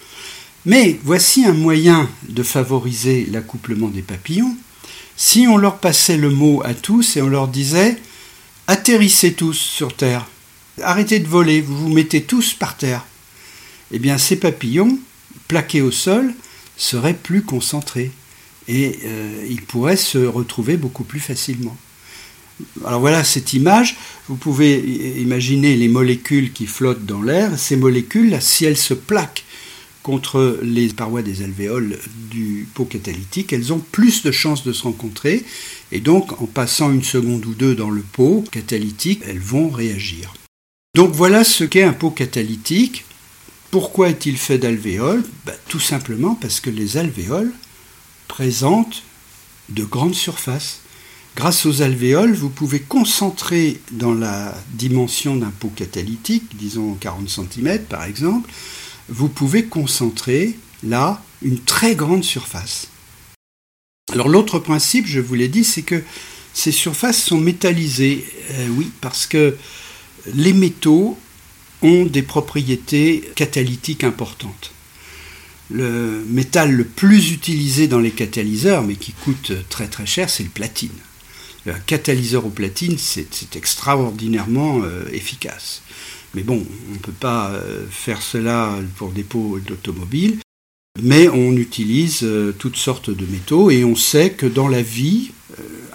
[0.65, 4.57] Mais voici un moyen de favoriser l'accouplement des papillons.
[5.17, 7.97] Si on leur passait le mot à tous et on leur disait
[8.67, 10.27] atterrissez tous sur Terre,
[10.83, 13.07] arrêtez de voler, vous vous mettez tous par terre,
[13.93, 14.99] eh bien ces papillons,
[15.49, 16.35] plaqués au sol,
[16.77, 18.11] seraient plus concentrés
[18.69, 21.77] et euh, ils pourraient se retrouver beaucoup plus facilement.
[22.85, 23.97] Alors voilà cette image,
[24.29, 24.79] vous pouvez
[25.21, 29.45] imaginer les molécules qui flottent dans l'air, ces molécules, si elles se plaquent
[30.07, 31.99] contre les parois des alvéoles
[32.31, 35.45] du pot catalytique, elles ont plus de chances de se rencontrer,
[35.91, 40.33] et donc en passant une seconde ou deux dans le pot catalytique, elles vont réagir.
[40.95, 43.05] Donc voilà ce qu'est un pot catalytique.
[43.73, 45.25] Pourquoi est-il fait d'alvéoles?
[45.45, 47.53] Ben, Tout simplement parce que les alvéoles
[48.29, 49.03] présente
[49.71, 50.83] de grandes surfaces.
[51.35, 57.81] Grâce aux alvéoles, vous pouvez concentrer dans la dimension d'un pot catalytique, disons 40 cm
[57.89, 58.49] par exemple,
[59.09, 62.89] vous pouvez concentrer là une très grande surface.
[64.13, 66.03] Alors l'autre principe, je vous l'ai dit, c'est que
[66.55, 68.25] ces surfaces sont métallisées.
[68.53, 69.57] Euh, oui, parce que
[70.35, 71.19] les métaux
[71.83, 74.73] ont des propriétés catalytiques importantes
[75.71, 80.45] le métal le plus utilisé dans les catalyseurs, mais qui coûte très très cher, c'est
[80.45, 80.91] le platine.
[81.67, 85.83] Un catalyseur au platine, c'est extraordinairement euh, efficace.
[86.35, 90.39] Mais bon, on ne peut pas euh, faire cela pour des pots d'automobile,
[91.03, 95.31] mais on utilise euh, toutes sortes de métaux et on sait que dans la vie,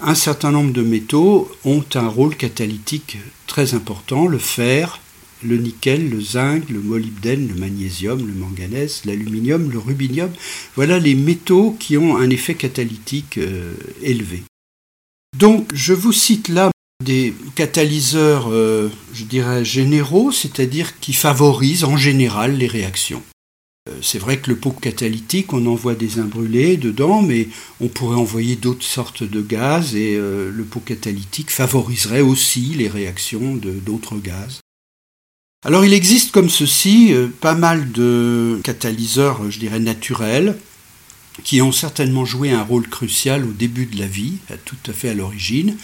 [0.00, 4.26] un certain nombre de métaux ont un rôle catalytique très important.
[4.26, 5.00] Le fer,
[5.44, 10.30] le nickel, le zinc, le molybdène, le magnésium, le manganèse, l'aluminium, le rubinium.
[10.74, 14.42] Voilà les métaux qui ont un effet catalytique euh, élevé.
[15.38, 16.71] Donc je vous cite là
[17.02, 23.22] des catalyseurs, euh, je dirais, généraux, c'est-à-dire qui favorisent en général les réactions.
[23.88, 27.48] Euh, c'est vrai que le pot catalytique, on envoie des imbrûlés dedans, mais
[27.80, 33.56] on pourrait envoyer d'autres sortes de gaz et le pot catalytique favoriserait aussi les réactions
[33.56, 34.60] d'autres gaz.
[35.64, 40.58] Alors il existe comme ceci euh, pas mal de catalyseurs, je dirais, naturels,
[41.44, 45.10] qui ont certainement joué un rôle crucial au début de la vie, tout à fait
[45.10, 45.76] à l'origine.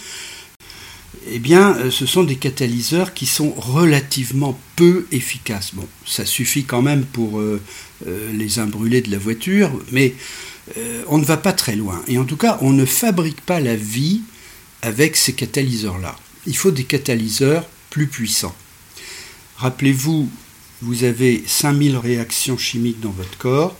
[1.31, 5.71] Eh bien, euh, ce sont des catalyseurs qui sont relativement peu efficaces.
[5.73, 7.61] Bon, ça suffit quand même pour euh,
[8.33, 10.15] les imbrûler de la voiture, mais
[11.07, 12.03] on ne va pas très loin.
[12.07, 14.21] Et en tout cas, on ne fabrique pas la vie
[14.83, 16.15] avec ces catalyseurs-là.
[16.45, 18.55] Il faut des catalyseurs plus puissants.
[19.57, 20.29] Rappelez-vous,
[20.81, 23.75] vous avez 5000 réactions chimiques dans votre corps.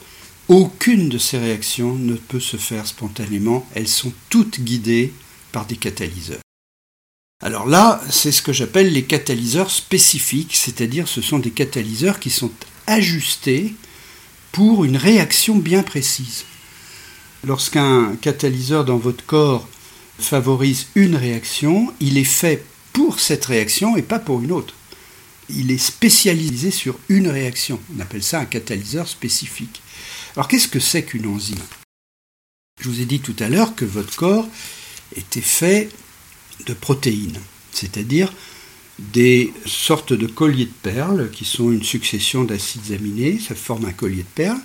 [0.49, 3.67] Aucune de ces réactions ne peut se faire spontanément.
[3.75, 5.13] Elles sont toutes guidées
[5.51, 6.41] par des catalyseurs.
[7.41, 12.29] Alors là, c'est ce que j'appelle les catalyseurs spécifiques, c'est-à-dire ce sont des catalyseurs qui
[12.29, 12.51] sont
[12.87, 13.73] ajustés
[14.51, 16.45] pour une réaction bien précise.
[17.45, 19.67] Lorsqu'un catalyseur dans votre corps
[20.19, 24.75] favorise une réaction, il est fait pour cette réaction et pas pour une autre
[25.49, 27.79] il est spécialisé sur une réaction.
[27.95, 29.81] On appelle ça un catalyseur spécifique.
[30.35, 31.57] Alors qu'est-ce que c'est qu'une enzyme?
[32.81, 34.47] Je vous ai dit tout à l'heure que votre corps
[35.15, 35.89] était fait
[36.65, 37.39] de protéines,
[37.71, 38.31] c'est-à-dire
[38.99, 43.93] des sortes de colliers de perles qui sont une succession d'acides aminés, ça forme un
[43.93, 44.59] collier de perles.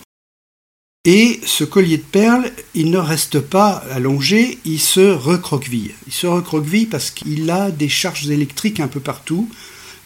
[1.06, 5.92] Et ce collier de perles, il ne reste pas allongé, il se recroqueville.
[6.06, 9.48] Il se recroqueville parce qu'il a des charges électriques un peu partout,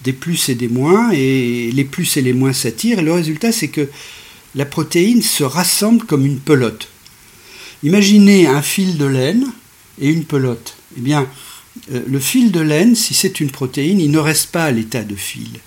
[0.03, 3.53] des plus et des moins, et les plus et les moins s'attirent, et le résultat
[3.53, 3.88] c'est que
[4.55, 6.88] la protéine se rassemble comme une pelote.
[7.85, 9.46] Imaginez un fil de laine
[10.01, 10.77] et une pelote.
[10.96, 11.29] Eh bien,
[11.90, 15.16] le fil de laine, si c'est une protéine, il ne reste pas à l'état de
[15.16, 15.60] fil.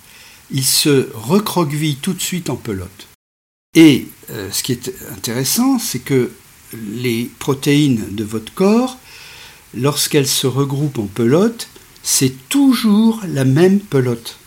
[0.50, 3.08] Il se recroqueville tout de suite en pelote.
[3.74, 6.30] Et euh, ce qui est intéressant, c'est que
[6.76, 8.98] les protéines de votre corps,
[9.74, 11.68] lorsqu'elles se regroupent en pelote,
[12.02, 14.38] c'est toujours la même pelote.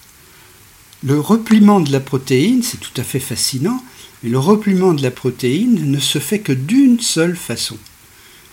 [1.04, 3.84] Le repliement de la protéine, c'est tout à fait fascinant,
[4.22, 7.78] mais le repliement de la protéine ne se fait que d'une seule façon.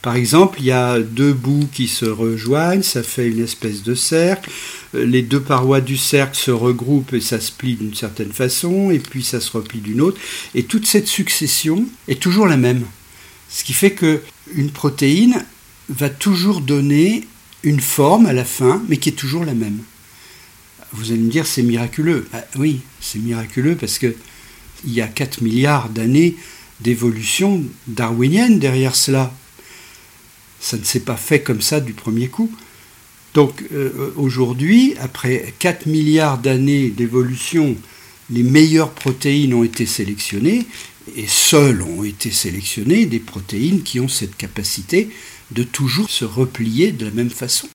[0.02, 3.94] Par exemple, il y a deux bouts qui se rejoignent, ça fait une espèce de
[3.94, 4.50] cercle.
[4.92, 8.98] Les deux parois du cercle se regroupent et ça se plie d'une certaine façon, et
[8.98, 10.20] puis ça se replie d'une autre.
[10.56, 12.84] Et toute cette succession est toujours la même.
[13.48, 14.20] Ce qui fait que
[14.56, 15.44] une protéine
[15.88, 17.28] va toujours donner
[17.62, 19.78] une forme à la fin, mais qui est toujours la même.
[20.92, 22.26] Vous allez me dire, c'est miraculeux.
[22.32, 24.14] Bah oui, c'est miraculeux parce que
[24.84, 26.34] il y a 4 milliards d'années
[26.80, 29.32] d'évolution darwinienne derrière cela.
[30.62, 32.50] Ça ne s'est pas fait comme ça du premier coup.
[33.34, 37.76] Donc euh, aujourd'hui, après 4 milliards d'années d'évolution,
[38.30, 40.66] les meilleures protéines ont été sélectionnées,
[41.16, 45.10] et seules ont été sélectionnées des protéines qui ont cette capacité
[45.50, 47.68] de toujours se replier de la même façon.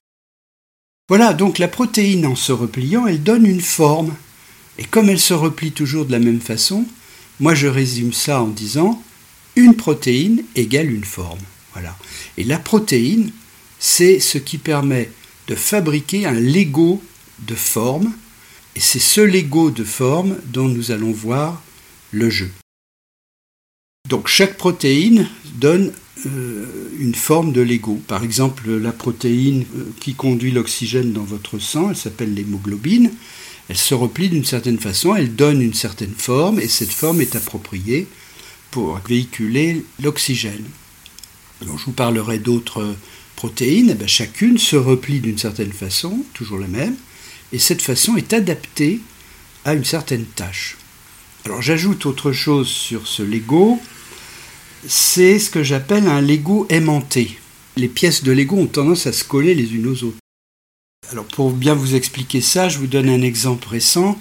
[1.08, 4.14] Voilà, donc la protéine en se repliant, elle donne une forme.
[4.78, 6.86] Et comme elle se replie toujours de la même façon,
[7.38, 9.02] moi je résume ça en disant
[9.56, 11.40] une protéine égale une forme.
[12.36, 13.30] Et la protéine,
[13.78, 15.10] c'est ce qui permet
[15.46, 17.02] de fabriquer un Lego
[17.46, 18.12] de forme.
[18.76, 21.62] Et c'est ce Lego de forme dont nous allons voir
[22.12, 22.50] le jeu.
[24.08, 25.92] Donc chaque protéine donne
[26.26, 26.66] euh,
[26.98, 28.00] une forme de Lego.
[28.08, 33.12] Par exemple, la protéine euh, qui conduit l'oxygène dans votre sang, elle s'appelle l'hémoglobine.
[33.68, 37.36] Elle se replie d'une certaine façon, elle donne une certaine forme, et cette forme est
[37.36, 38.06] appropriée
[38.70, 40.64] pour véhiculer l'oxygène.
[41.62, 42.94] Je vous parlerai d'autres
[43.36, 46.96] protéines, eh ben, chacune se replie d'une certaine façon, toujours la même,
[47.52, 49.00] et cette façon est adaptée
[49.64, 50.76] à une certaine tâche.
[51.44, 53.80] Alors j'ajoute autre chose sur ce Lego,
[54.86, 57.38] c'est ce que j'appelle un Lego aimanté.
[57.76, 60.18] Les pièces de Lego ont tendance à se coller les unes aux autres.
[61.10, 64.18] Alors pour bien vous expliquer ça, je vous donne un exemple récent.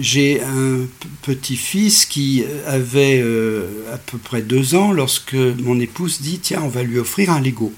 [0.00, 0.78] J'ai un
[1.22, 6.68] petit-fils qui avait euh, à peu près deux ans lorsque mon épouse dit tiens on
[6.68, 7.72] va lui offrir un Lego.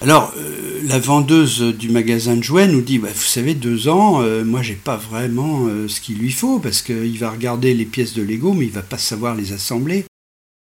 [0.00, 4.12] Alors euh, la vendeuse du magasin de jouets nous dit bah, vous savez deux ans
[4.12, 7.84] moi euh, moi j'ai pas vraiment ce qu'il lui faut parce qu'il va regarder les
[7.84, 10.06] pièces de Lego mais il va pas savoir les assembler.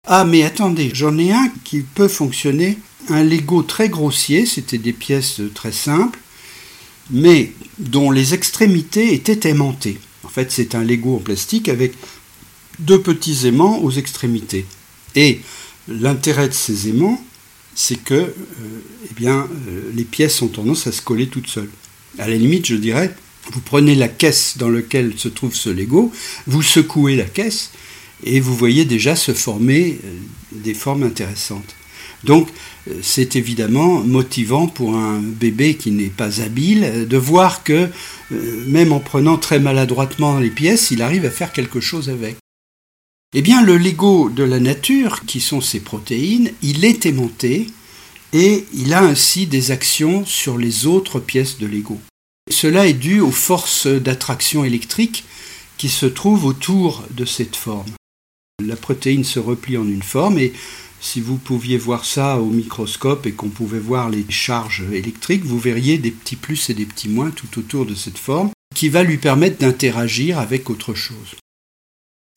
[0.08, 2.78] Ah mais attendez, j'en ai un qui peut fonctionner,
[3.08, 6.18] un Lego très grossier, c'était des pièces très simples,
[7.10, 9.98] mais dont les extrémités étaient aimantées.
[10.24, 11.92] En fait, c'est un Lego en plastique avec
[12.78, 14.66] deux petits aimants aux extrémités.
[15.14, 15.40] Et
[15.88, 17.22] l'intérêt de ces aimants,
[17.74, 18.32] c'est que euh,
[19.10, 21.70] eh bien, euh, les pièces ont tendance à se coller toutes seules.
[22.18, 23.14] À la limite, je dirais,
[23.52, 26.12] vous prenez la caisse dans laquelle se trouve ce Lego,
[26.46, 27.70] vous secouez la caisse,
[28.22, 30.18] et vous voyez déjà se former euh,
[30.52, 31.74] des formes intéressantes.
[32.24, 32.48] Donc
[33.02, 37.88] c'est évidemment motivant pour un bébé qui n'est pas habile de voir que
[38.30, 42.36] même en prenant très maladroitement les pièces, il arrive à faire quelque chose avec.
[43.36, 47.66] Eh bien, le Lego de la nature, qui sont ces protéines, il est aimanté
[48.32, 51.98] et il a ainsi des actions sur les autres pièces de Lego.
[52.50, 55.24] Cela est dû aux forces d'attraction électrique
[55.78, 57.90] qui se trouvent autour de cette forme.
[58.64, 60.52] La protéine se replie en une forme et
[61.04, 65.58] si vous pouviez voir ça au microscope et qu'on pouvait voir les charges électriques, vous
[65.58, 69.02] verriez des petits plus et des petits moins tout autour de cette forme qui va
[69.02, 71.36] lui permettre d'interagir avec autre chose.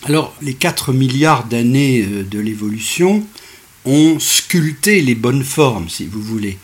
[0.03, 3.26] Alors, les 4 milliards d'années euh, de l'évolution
[3.86, 6.57] ont sculpté les bonnes formes, si vous voulez.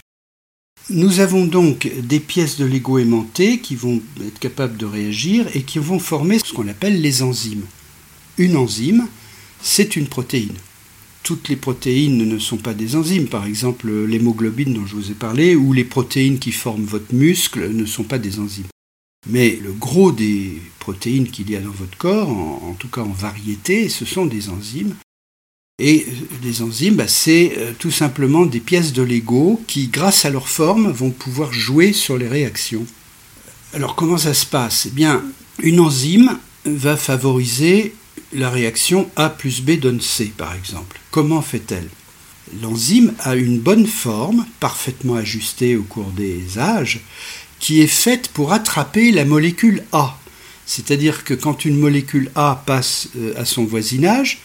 [0.90, 5.64] Nous avons donc des pièces de Lego aimantées qui vont être capables de réagir et
[5.64, 7.66] qui vont former ce qu'on appelle les enzymes.
[8.38, 9.08] Une enzyme,
[9.62, 10.58] c'est une protéine.
[11.24, 15.14] Toutes les protéines ne sont pas des enzymes, par exemple l'hémoglobine dont je vous ai
[15.16, 18.68] parlé, ou les protéines qui forment votre muscle ne sont pas des enzymes.
[19.30, 23.14] Mais le gros des protéines qu'il y a dans votre corps, en, tout cas en
[23.14, 24.96] variété, ce sont des enzymes.
[25.80, 26.06] Et
[26.44, 30.48] les enzymes, bah, c'est euh, tout simplement des pièces de Lego qui, grâce à leur
[30.48, 32.86] forme, vont pouvoir jouer sur les réactions.
[33.74, 34.88] Alors comment ça se passe?
[34.88, 35.24] Eh bien,
[35.62, 37.96] une enzyme va favoriser
[38.34, 41.00] la réaction A plus B donne C, par exemple.
[41.12, 41.90] Comment fait-elle?
[42.62, 47.02] L'enzyme a une bonne forme, parfaitement ajustée au cours des âges,
[47.60, 50.18] qui est faite pour attraper la molécule A.
[50.66, 54.40] C'est-à-dire que quand une molécule A passe euh, à son voisinage,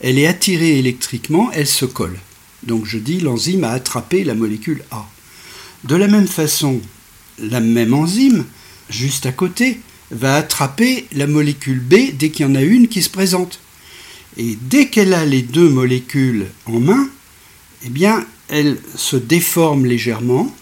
[0.00, 2.18] elle est attirée électriquement, elle se colle.
[2.64, 5.06] Donc je dis l'enzyme a attrapé la molécule A.
[5.84, 6.80] De la même façon,
[7.38, 8.44] la même enzyme,
[8.90, 9.80] juste à côté,
[10.10, 13.60] va attraper la molécule B dès qu'il y en a une qui se présente.
[14.36, 17.08] Et dès qu'elle a les deux molécules en main,
[17.84, 18.08] eh
[18.48, 20.54] elle se déforme légèrement,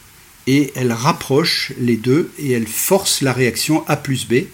[0.47, 4.47] et elle rapproche les deux et elle force la réaction A plus B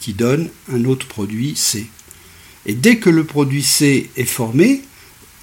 [0.00, 1.86] qui donne un autre produit C.
[2.66, 4.82] Et dès que le produit C est formé,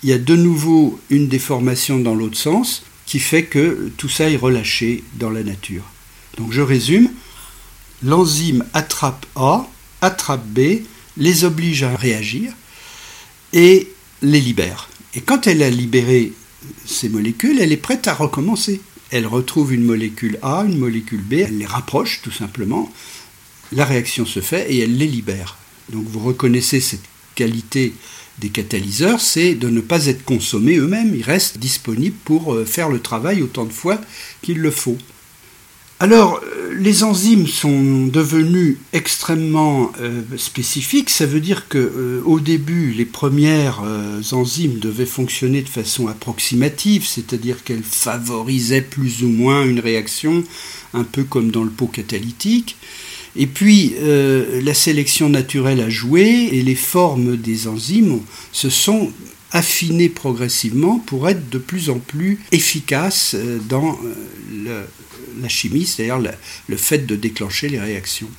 [0.03, 4.29] il y a de nouveau une déformation dans l'autre sens qui fait que tout ça
[4.29, 5.83] est relâché dans la nature.
[6.37, 7.09] Donc je résume,
[8.03, 9.67] l'enzyme attrape A,
[10.01, 10.81] attrape B,
[11.17, 12.53] les oblige à réagir
[13.53, 13.91] et
[14.21, 14.89] les libère.
[15.15, 16.33] Et quand elle a libéré
[16.85, 18.81] ces molécules, elle est prête à recommencer
[19.11, 22.91] elle retrouve une molécule A, une molécule B, elle les rapproche tout simplement,
[23.71, 25.57] la réaction se fait et elle les libère.
[25.89, 27.03] Donc vous reconnaissez cette
[27.35, 27.93] qualité
[28.37, 32.89] des catalyseurs, c'est de ne pas être consommés eux-mêmes, ils restent disponibles pour euh, faire
[32.89, 33.99] le travail autant de fois
[34.41, 34.97] qu'il le faut.
[36.01, 41.09] Alors, euh, les enzymes sont devenues extrêmement euh, spécifiques.
[41.09, 43.81] Ça veut dire que euh, au début, les premières
[44.31, 50.45] enzymes devaient fonctionner de façon approximative, c'est-à-dire qu'elles favorisaient plus ou moins une réaction,
[50.93, 52.77] un peu comme dans le pot catalytique.
[53.35, 58.21] Et puis, la sélection naturelle a joué et les formes des enzymes
[58.51, 59.11] se sont
[59.51, 63.35] affinées progressivement pour être de plus en plus efficaces
[63.69, 63.97] dans
[64.51, 64.83] le
[65.41, 66.19] la chimie, c'est-à-dire
[66.67, 68.29] le fait de déclencher les réactions.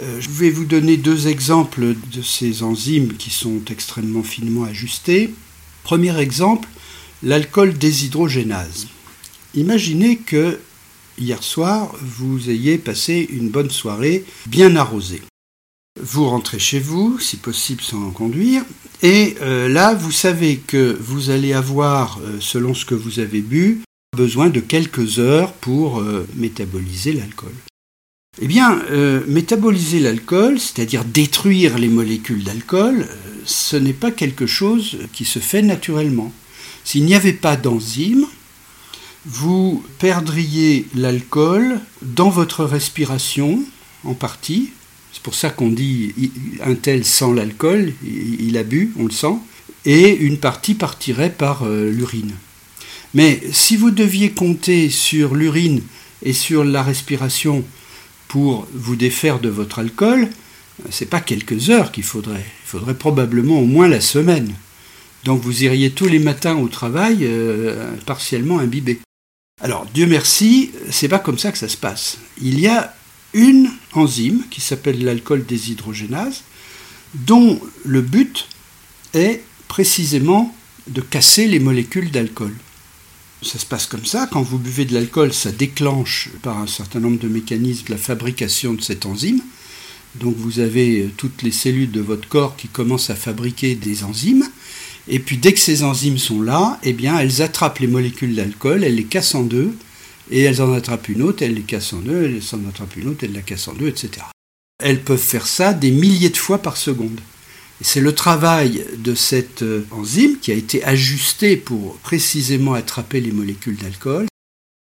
[0.00, 5.34] Euh, je vais vous donner deux exemples de ces enzymes qui sont extrêmement finement ajustées.
[5.82, 6.68] Premier exemple,
[7.22, 8.86] l'alcool déshydrogénase.
[9.54, 10.58] Imaginez que
[11.18, 15.22] hier soir, vous ayez passé une bonne soirée bien arrosée.
[16.00, 18.64] Vous rentrez chez vous, si possible sans conduire,
[19.02, 23.40] et euh, là, vous savez que vous allez avoir, euh, selon ce que vous avez
[23.40, 23.82] bu,
[24.16, 27.54] besoin de quelques heures pour euh, métaboliser l'alcool.
[28.42, 34.46] Eh bien, euh, métaboliser l'alcool, c'est-à-dire détruire les molécules d'alcool, euh, ce n'est pas quelque
[34.46, 36.32] chose qui se fait naturellement.
[36.84, 38.26] S'il n'y avait pas d'enzyme,
[39.26, 43.62] vous perdriez l'alcool dans votre respiration,
[44.04, 44.70] en partie.
[45.12, 46.14] C'est pour ça qu'on dit
[46.62, 49.36] un tel sans l'alcool, il a bu, on le sent,
[49.84, 52.34] et une partie partirait par l'urine.
[53.14, 55.82] Mais si vous deviez compter sur l'urine
[56.22, 57.64] et sur la respiration
[58.28, 60.28] pour vous défaire de votre alcool,
[60.90, 62.44] ce n'est pas quelques heures qu'il faudrait.
[62.64, 64.54] Il faudrait probablement au moins la semaine.
[65.24, 69.00] Donc vous iriez tous les matins au travail euh, partiellement imbibé.
[69.60, 72.18] Alors Dieu merci, c'est pas comme ça que ça se passe.
[72.40, 72.94] Il y a
[73.34, 76.42] une enzyme qui s'appelle l'alcool déshydrogénase,
[77.14, 78.48] dont le but
[79.12, 80.54] est précisément
[80.88, 82.54] de casser les molécules d'alcool.
[83.42, 84.28] Ça se passe comme ça.
[84.30, 88.74] Quand vous buvez de l'alcool, ça déclenche par un certain nombre de mécanismes la fabrication
[88.74, 89.40] de cette enzyme.
[90.16, 94.04] Donc vous avez euh, toutes les cellules de votre corps qui commencent à fabriquer des
[94.04, 94.44] enzymes.
[95.08, 98.84] Et puis dès que ces enzymes sont là, eh bien elles attrapent les molécules d'alcool,
[98.84, 99.72] elles les cassent en deux,
[100.30, 103.08] et elles en attrapent une autre, elles les cassent en deux, elles en attrapent une
[103.08, 104.26] autre, elles la cassent en deux, etc.
[104.78, 107.20] Elles peuvent faire ça des milliers de fois par seconde.
[107.82, 113.32] C'est le travail de cette euh, enzyme qui a été ajusté pour précisément attraper les
[113.32, 114.26] molécules d'alcool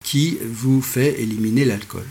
[0.04, 2.06] qui vous fait éliminer l'alcool.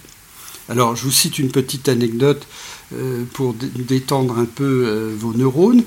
[0.71, 2.47] Alors je vous cite une petite anecdote
[2.95, 5.85] euh, pour détendre un peu euh, vos neurones.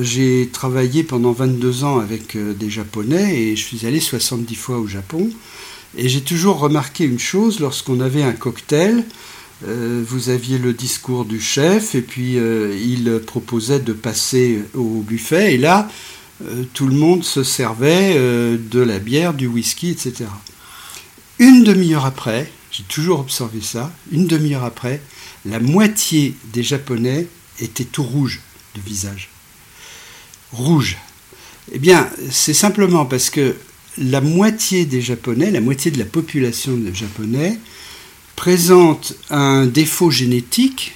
[0.00, 4.86] J'ai travaillé pendant 22 ans avec des Japonais et je suis allé 70 fois au
[4.86, 5.28] Japon.
[5.98, 9.04] Et j'ai toujours remarqué une chose, lorsqu'on avait un cocktail,
[9.66, 15.02] euh, vous aviez le discours du chef et puis euh, il proposait de passer au
[15.02, 15.90] buffet et là
[16.44, 20.26] euh, tout le monde se servait de la bière, du whisky, etc.
[21.40, 25.00] Une demi-heure après, j'ai toujours observé ça, une demi-heure après,
[25.44, 27.26] la moitié des Japonais
[27.58, 28.40] étaient tout rouges
[28.76, 29.30] de visage.
[30.52, 30.96] Rouge.
[31.72, 33.56] Eh bien, c'est simplement parce que
[33.98, 37.58] la moitié des Japonais, la moitié de la population des Japonais,
[38.38, 40.92] présente un défaut génétique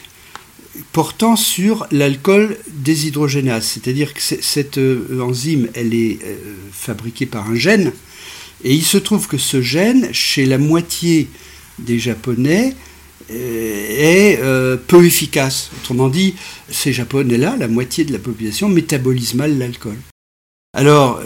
[0.93, 3.67] portant sur l'alcool déshydrogénase.
[3.67, 6.37] C'est-à-dire que cette euh, enzyme, elle est euh,
[6.71, 7.93] fabriquée par un gène,
[8.63, 11.29] et il se trouve que ce gène, chez la moitié
[11.81, 12.77] des Japonais,
[13.33, 15.71] euh, est peu efficace.
[15.81, 16.37] Autrement dit,
[16.71, 19.99] ces Japonais-là, la moitié de la population, métabolisent mal l'alcool.
[20.75, 21.21] Alors,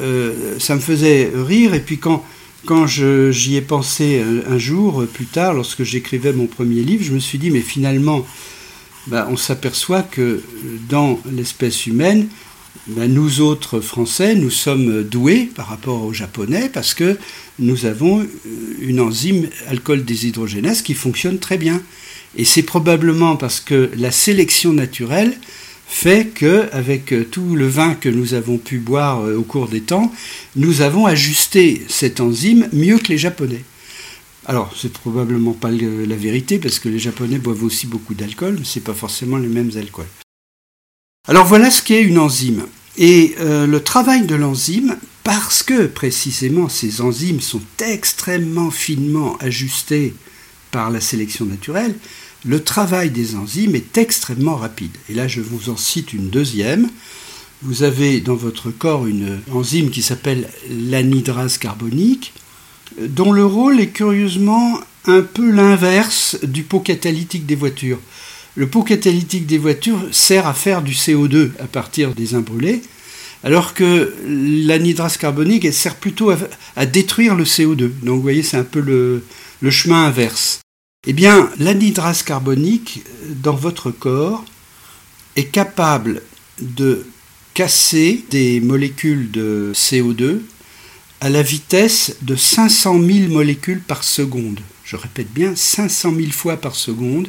[0.59, 2.25] ça me faisait rire, et puis quand
[2.67, 7.13] quand j'y ai pensé un, jour, euh, plus tard, lorsque j'écrivais mon premier livre, je
[7.13, 8.27] me suis dit, mais finalement,
[9.07, 10.43] bah, on s'aperçoit que euh,
[10.89, 12.27] dans l'espèce humaine,
[12.89, 17.17] bah, nous autres Français, nous sommes doués par rapport aux Japonais parce que
[17.61, 18.27] nous avons euh,
[18.81, 21.81] une enzyme alcool déshydrogénase qui fonctionne très bien.
[22.37, 25.39] Et c'est probablement parce que la sélection naturelle
[25.87, 29.69] fait que, avec euh, tout le vin que nous avons pu boire euh, au cours
[29.69, 30.13] des temps,
[30.57, 33.65] nous avons ajusté cette enzyme mieux que les Japonais.
[34.47, 38.65] Alors, c'est probablement pas la vérité, parce que les Japonais boivent aussi beaucoup d'alcool, mais
[38.65, 40.07] ce n'est pas forcément les mêmes alcools.
[41.29, 42.67] Alors voilà ce qu'est une enzyme.
[42.97, 50.15] Et euh, le travail de l'enzyme, parce que précisément ces enzymes sont extrêmement finement ajustées
[50.71, 51.97] par la sélection naturelle,
[52.47, 54.93] le travail des enzymes est extrêmement rapide.
[55.09, 56.89] Et là, je vous en cite une deuxième.
[57.63, 62.33] Vous avez dans votre corps une enzyme qui s'appelle l'anhydrase carbonique,
[63.01, 67.99] dont le rôle est curieusement un peu l'inverse du pot catalytique des voitures.
[68.55, 72.83] Le pot catalytique des voitures sert à faire du CO2 à partir des imbrûlés,
[73.43, 76.33] alors que l'anhydrase carbonique elle sert plutôt
[76.77, 77.91] à, détruire le CO2.
[78.03, 80.61] Donc vous voyez, c'est un peu le chemin inverse.
[81.09, 84.45] Eh bien, l'anhydrase carbonique dans votre corps
[85.37, 86.23] est capable
[86.61, 87.07] de
[87.55, 90.41] casser des molécules de CO2
[91.21, 94.61] à la vitesse de 500 000 molécules par seconde.
[94.85, 97.29] Je répète bien, 500 000 fois par seconde,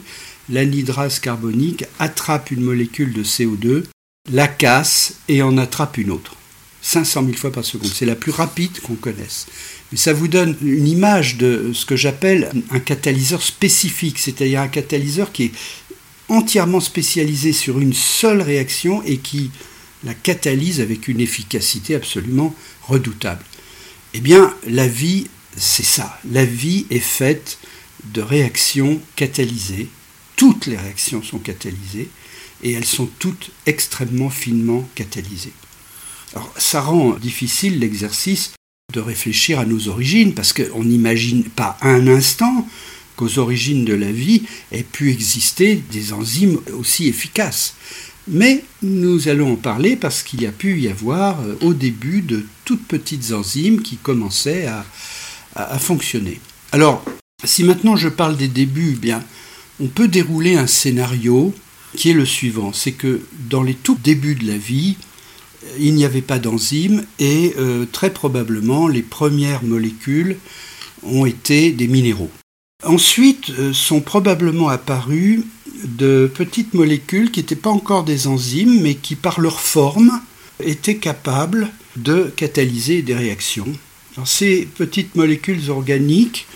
[0.50, 3.84] l'anhydrase carbonique attrape une molécule de CO2,
[4.32, 6.36] la casse et en attrape une autre.
[6.82, 7.92] 500 000 fois par seconde.
[7.94, 9.46] C'est la plus rapide qu'on connaisse.
[9.92, 14.68] Mais ça vous donne une image de ce que j'appelle un catalyseur spécifique, c'est-à-dire un
[14.68, 15.52] catalyseur qui est
[16.30, 19.52] entièrement spécialisé sur une seule réaction et qui
[20.04, 23.44] la catalyse avec une efficacité absolument redoutable.
[24.14, 26.20] Eh bien, la vie, c'est ça.
[26.32, 27.58] La vie est faite
[28.14, 29.90] de réactions catalysées.
[30.36, 32.10] Toutes les réactions sont catalysées
[32.64, 35.54] et elles sont toutes extrêmement finement catalysées.
[36.34, 38.52] Alors, ça rend difficile l'exercice
[38.94, 42.66] de réfléchir à nos origines, parce qu'on n'imagine pas un instant
[43.18, 47.76] qu'aux origines de la vie aient pu exister des enzymes aussi efficaces.
[48.30, 52.22] Mais nous allons en parler parce qu'il y a pu y avoir euh, au début
[52.22, 54.86] de toutes petites enzymes qui commençaient à,
[55.80, 56.40] fonctionner.
[56.72, 57.04] Alors,
[57.44, 59.22] si maintenant je parle des débuts, eh bien,
[59.82, 61.54] on peut dérouler un scénario
[61.98, 63.20] qui est le suivant, c'est que
[63.50, 64.96] dans les tout débuts de la vie,
[65.80, 70.38] il n'y avait pas d'enzymes et euh, très probablement les premières molécules
[71.04, 72.32] ont été des minéraux.
[72.84, 75.44] Ensuite euh, sont probablement apparues
[75.84, 80.22] de petites molécules qui n'étaient pas encore des enzymes mais qui par leur forme
[80.64, 83.72] étaient capables de catalyser des réactions.
[84.26, 86.48] ces petites molécules organiques,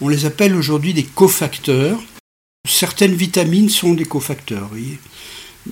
[0.00, 2.00] on les appelle aujourd'hui des cofacteurs.
[2.68, 4.70] Certaines vitamines sont des cofacteurs.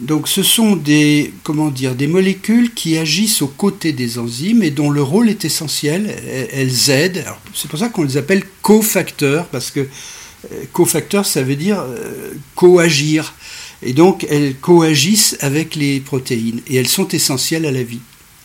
[0.01, 4.71] Donc ce sont des, comment dire, des molécules qui agissent aux côtés des enzymes et
[4.71, 6.15] dont le rôle est essentiel.
[6.53, 7.25] Elles aident.
[7.55, 12.33] C'est pour ça qu'on les appelle cofacteurs, parce que euh, cofacteurs, ça veut dire euh,
[12.55, 13.35] coagir.
[13.83, 18.01] Et donc elles coagissent avec les protéines et elles sont essentielles à la vie.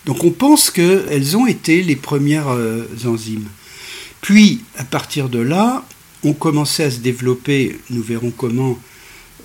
[0.06, 3.48] Donc on pense qu'elles ont été les premières euh, enzymes.
[4.22, 5.84] Puis, à partir de là,
[6.24, 8.78] ont commencé à se développer, nous verrons comment,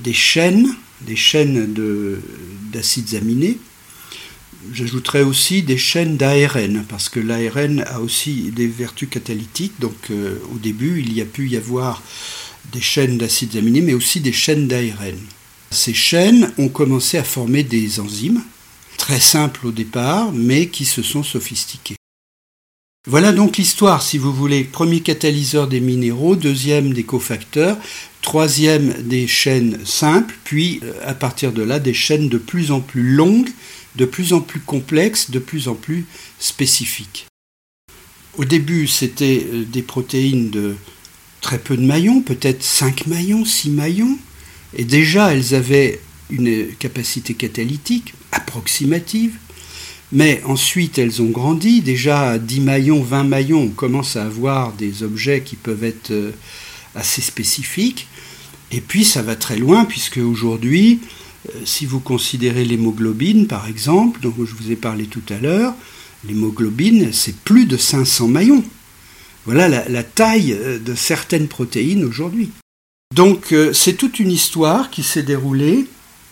[0.00, 1.74] des chaînes, des chaînes
[2.72, 3.58] d'acides aminés.
[4.72, 9.78] J'ajouterai aussi des chaînes d'ARN, parce que l'ARN a aussi des vertus catalytiques.
[9.78, 12.02] Donc euh, au début, il y a pu y avoir
[12.72, 15.18] des chaînes d'acides aminés, mais aussi des chaînes d'ARN.
[15.70, 18.42] Ces chaînes ont commencé à former des enzymes,
[18.96, 21.96] très simples au départ, mais qui se sont sophistiquées.
[23.08, 24.64] Voilà donc l'histoire, si vous voulez.
[24.64, 27.78] Premier catalyseur des minéraux, deuxième des cofacteurs,
[28.20, 32.80] troisième des chaînes simples, puis euh, à partir de là des chaînes de plus en
[32.80, 33.50] plus longues,
[33.94, 36.04] de plus en plus complexes, de plus en plus
[36.40, 37.26] spécifiques.
[38.38, 40.74] Au début, c'était euh, des protéines de
[41.40, 44.18] très peu de maillons, peut-être 5 maillons, 6 maillons,
[44.74, 49.36] et déjà elles avaient une capacité catalytique approximative.
[50.12, 51.80] Mais ensuite, elles ont grandi.
[51.80, 56.12] Déjà, à 10 maillons, 20 maillons, on commence à avoir des objets qui peuvent être
[56.12, 56.30] euh,
[56.94, 58.06] assez spécifiques.
[58.70, 61.00] Et puis, ça va très loin, puisque aujourd'hui,
[61.48, 65.74] euh, si vous considérez l'hémoglobine, par exemple, dont je vous ai parlé tout à l'heure,
[66.26, 68.64] l'hémoglobine, c'est plus de 500 maillons.
[69.44, 72.50] Voilà la, la taille euh, de certaines protéines aujourd'hui.
[73.14, 75.86] Donc, c'est toute une histoire qui s'est déroulée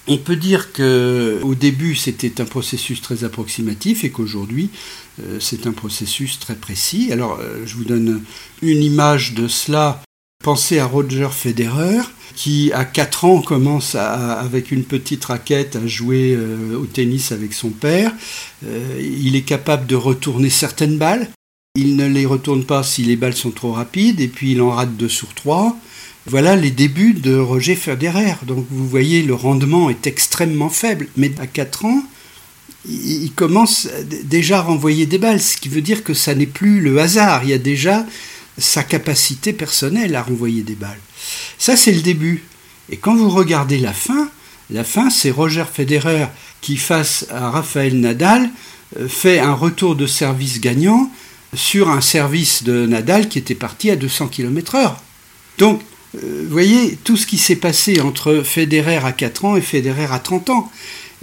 [0.07, 4.71] on peut dire que au début c'était un processus très approximatif et qu'aujourd'hui
[5.23, 7.11] euh, c'est un processus très précis.
[7.13, 8.23] Alors euh, je vous donne
[8.63, 10.03] une image de cela.
[10.43, 12.03] Pensez à Roger Federer
[12.37, 17.55] qui à 4 ans commence avec une petite raquette à jouer euh, au tennis avec
[17.55, 18.13] son père.
[18.63, 21.29] il est capable de retourner certaines balles.
[21.77, 24.71] Il ne les retourne pas si les balles sont trop rapides et puis il en
[24.71, 25.77] rate 2 sur 3.
[26.27, 28.35] Voilà les débuts de Roger Federer.
[28.47, 31.09] Donc vous voyez, le rendement est extrêmement faible.
[31.17, 32.03] Mais à 4 ans,
[32.87, 33.89] il commence
[34.25, 37.45] déjà à renvoyer des balles, ce qui veut dire que ça n'est plus le hasard.
[37.45, 38.05] Il y a déjà
[38.59, 41.01] sa capacité personnelle à renvoyer des balles.
[41.59, 42.45] Ça, c'est le début.
[42.91, 44.31] Et quand vous regardez la fin,
[44.71, 46.27] la fin, c'est Roger Federer
[46.61, 48.51] qui, face à Rafael Nadal,
[48.99, 51.11] euh, fait un retour de service gagnant
[51.55, 54.97] sur un service de Nadal qui était parti à 200 km/h.
[55.59, 55.81] Donc,
[56.23, 60.19] vous voyez, tout ce qui s'est passé entre Federer à 4 ans et Federer à
[60.19, 60.71] 30 ans,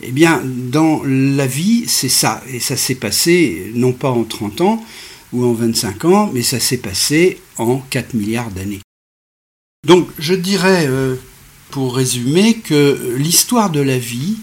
[0.04, 2.44] eh bien, dans la vie, c'est ça.
[2.52, 4.86] Et ça s'est passé non pas en 30 ans
[5.34, 8.82] ou en 25 ans, mais ça s'est passé en 4 milliards d'années.
[9.88, 11.16] Donc, je dirais, euh,
[11.70, 14.38] pour résumer, que l'histoire de la vie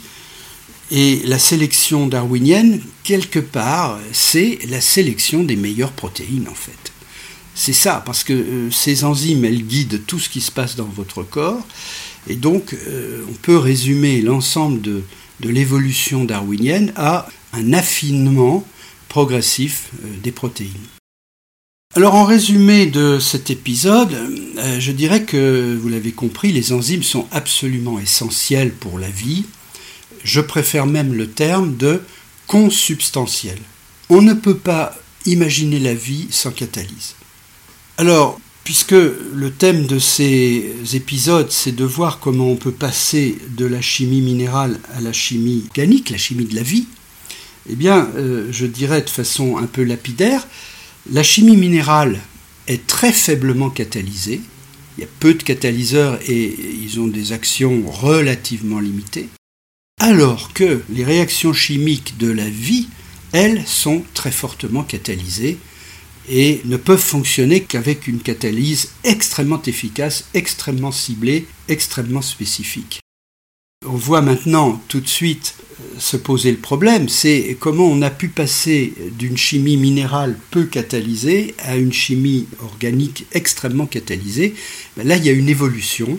[0.90, 6.92] et la sélection darwinienne, quelque part, c'est la sélection des meilleures protéines, en fait.
[7.61, 10.85] C'est ça, parce que euh, ces enzymes, elles guident tout ce qui se passe dans
[10.85, 11.67] votre corps.
[12.29, 15.03] Et donc, euh, on peut résumer l'ensemble de,
[15.41, 18.65] l'évolution darwinienne à un affinement
[19.09, 20.71] progressif euh, des protéines.
[21.97, 24.17] Alors en résumé de cet épisode,
[24.79, 29.47] je dirais que, vous l'avez compris, les enzymes sont absolument essentielles pour la vie.
[30.23, 32.03] Je préfère même le terme de
[32.47, 33.59] consubstantiel.
[34.11, 34.95] On ne peut pas
[35.27, 37.17] imaginer la vie sans catalyse.
[38.01, 43.66] Alors, puisque le thème de ces épisodes, c'est de voir comment on peut passer de
[43.66, 46.86] la chimie minérale à la chimie organique, la chimie de la vie,
[47.68, 50.46] eh bien, euh, je dirais de façon un peu lapidaire,
[51.11, 52.20] la chimie minérale
[52.68, 54.42] est très faiblement catalysée.
[54.96, 59.28] Il y a peu de catalyseurs et ils ont des actions relativement limitées.
[59.99, 62.86] Alors que les réactions chimiques de la vie,
[63.32, 65.59] elles, sont très fortement catalysées
[66.31, 73.01] et ne peuvent fonctionner qu'avec une catalyse extrêmement efficace, extrêmement ciblée, extrêmement spécifique.
[73.87, 78.11] On voit maintenant tout de suite euh, se poser le problème, c'est comment on a
[78.11, 84.55] pu passer d'une chimie minérale peu catalysée à une chimie organique extrêmement catalysée.
[84.97, 86.18] Ben là, il y a une évolution.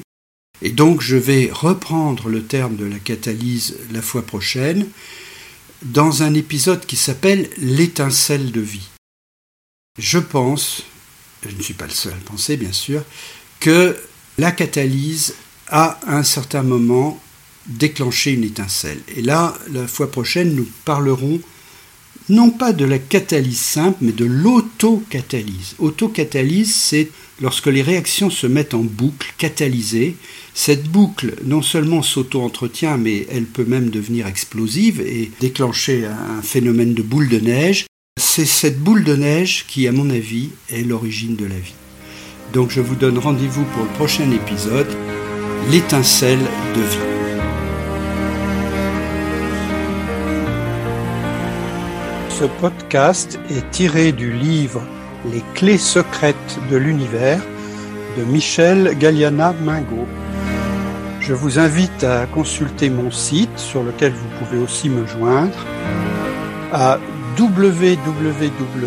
[0.61, 4.87] Et donc, je vais reprendre le terme de la catalyse la fois prochaine
[5.81, 8.89] dans un épisode qui s'appelle l'étincelle de vie
[9.99, 10.83] je pense,
[11.47, 13.03] je ne suis pas le seul à penser bien sûr,
[13.59, 13.97] que
[14.37, 15.35] la catalyse
[15.67, 17.21] a à un certain moment
[17.67, 18.99] déclenché une étincelle.
[19.15, 21.39] Et là, la fois prochaine, nous parlerons
[22.29, 25.75] non pas de la catalyse simple, mais de l'autocatalyse.
[25.79, 27.09] Autocatalyse, c'est
[27.41, 30.15] lorsque les réactions se mettent en boucle catalysée.
[30.53, 36.93] Cette boucle, non seulement s'auto-entretient, mais elle peut même devenir explosive et déclencher un phénomène
[36.93, 37.85] de boule de neige.
[38.21, 41.73] C'est cette boule de neige qui, à mon avis, est l'origine de la vie.
[42.51, 44.89] Donc je vous donne rendez-vous pour le prochain épisode,
[45.71, 46.41] l'étincelle
[46.75, 46.97] de vie.
[52.29, 54.81] Ce podcast est tiré du livre
[55.31, 57.41] Les clés secrètes de l'univers
[58.17, 60.05] de Michel Galliana Mingo.
[61.21, 65.65] Je vous invite à consulter mon site sur lequel vous pouvez aussi me joindre
[66.73, 66.99] à
[67.39, 68.79] www.mgm-ec.fr.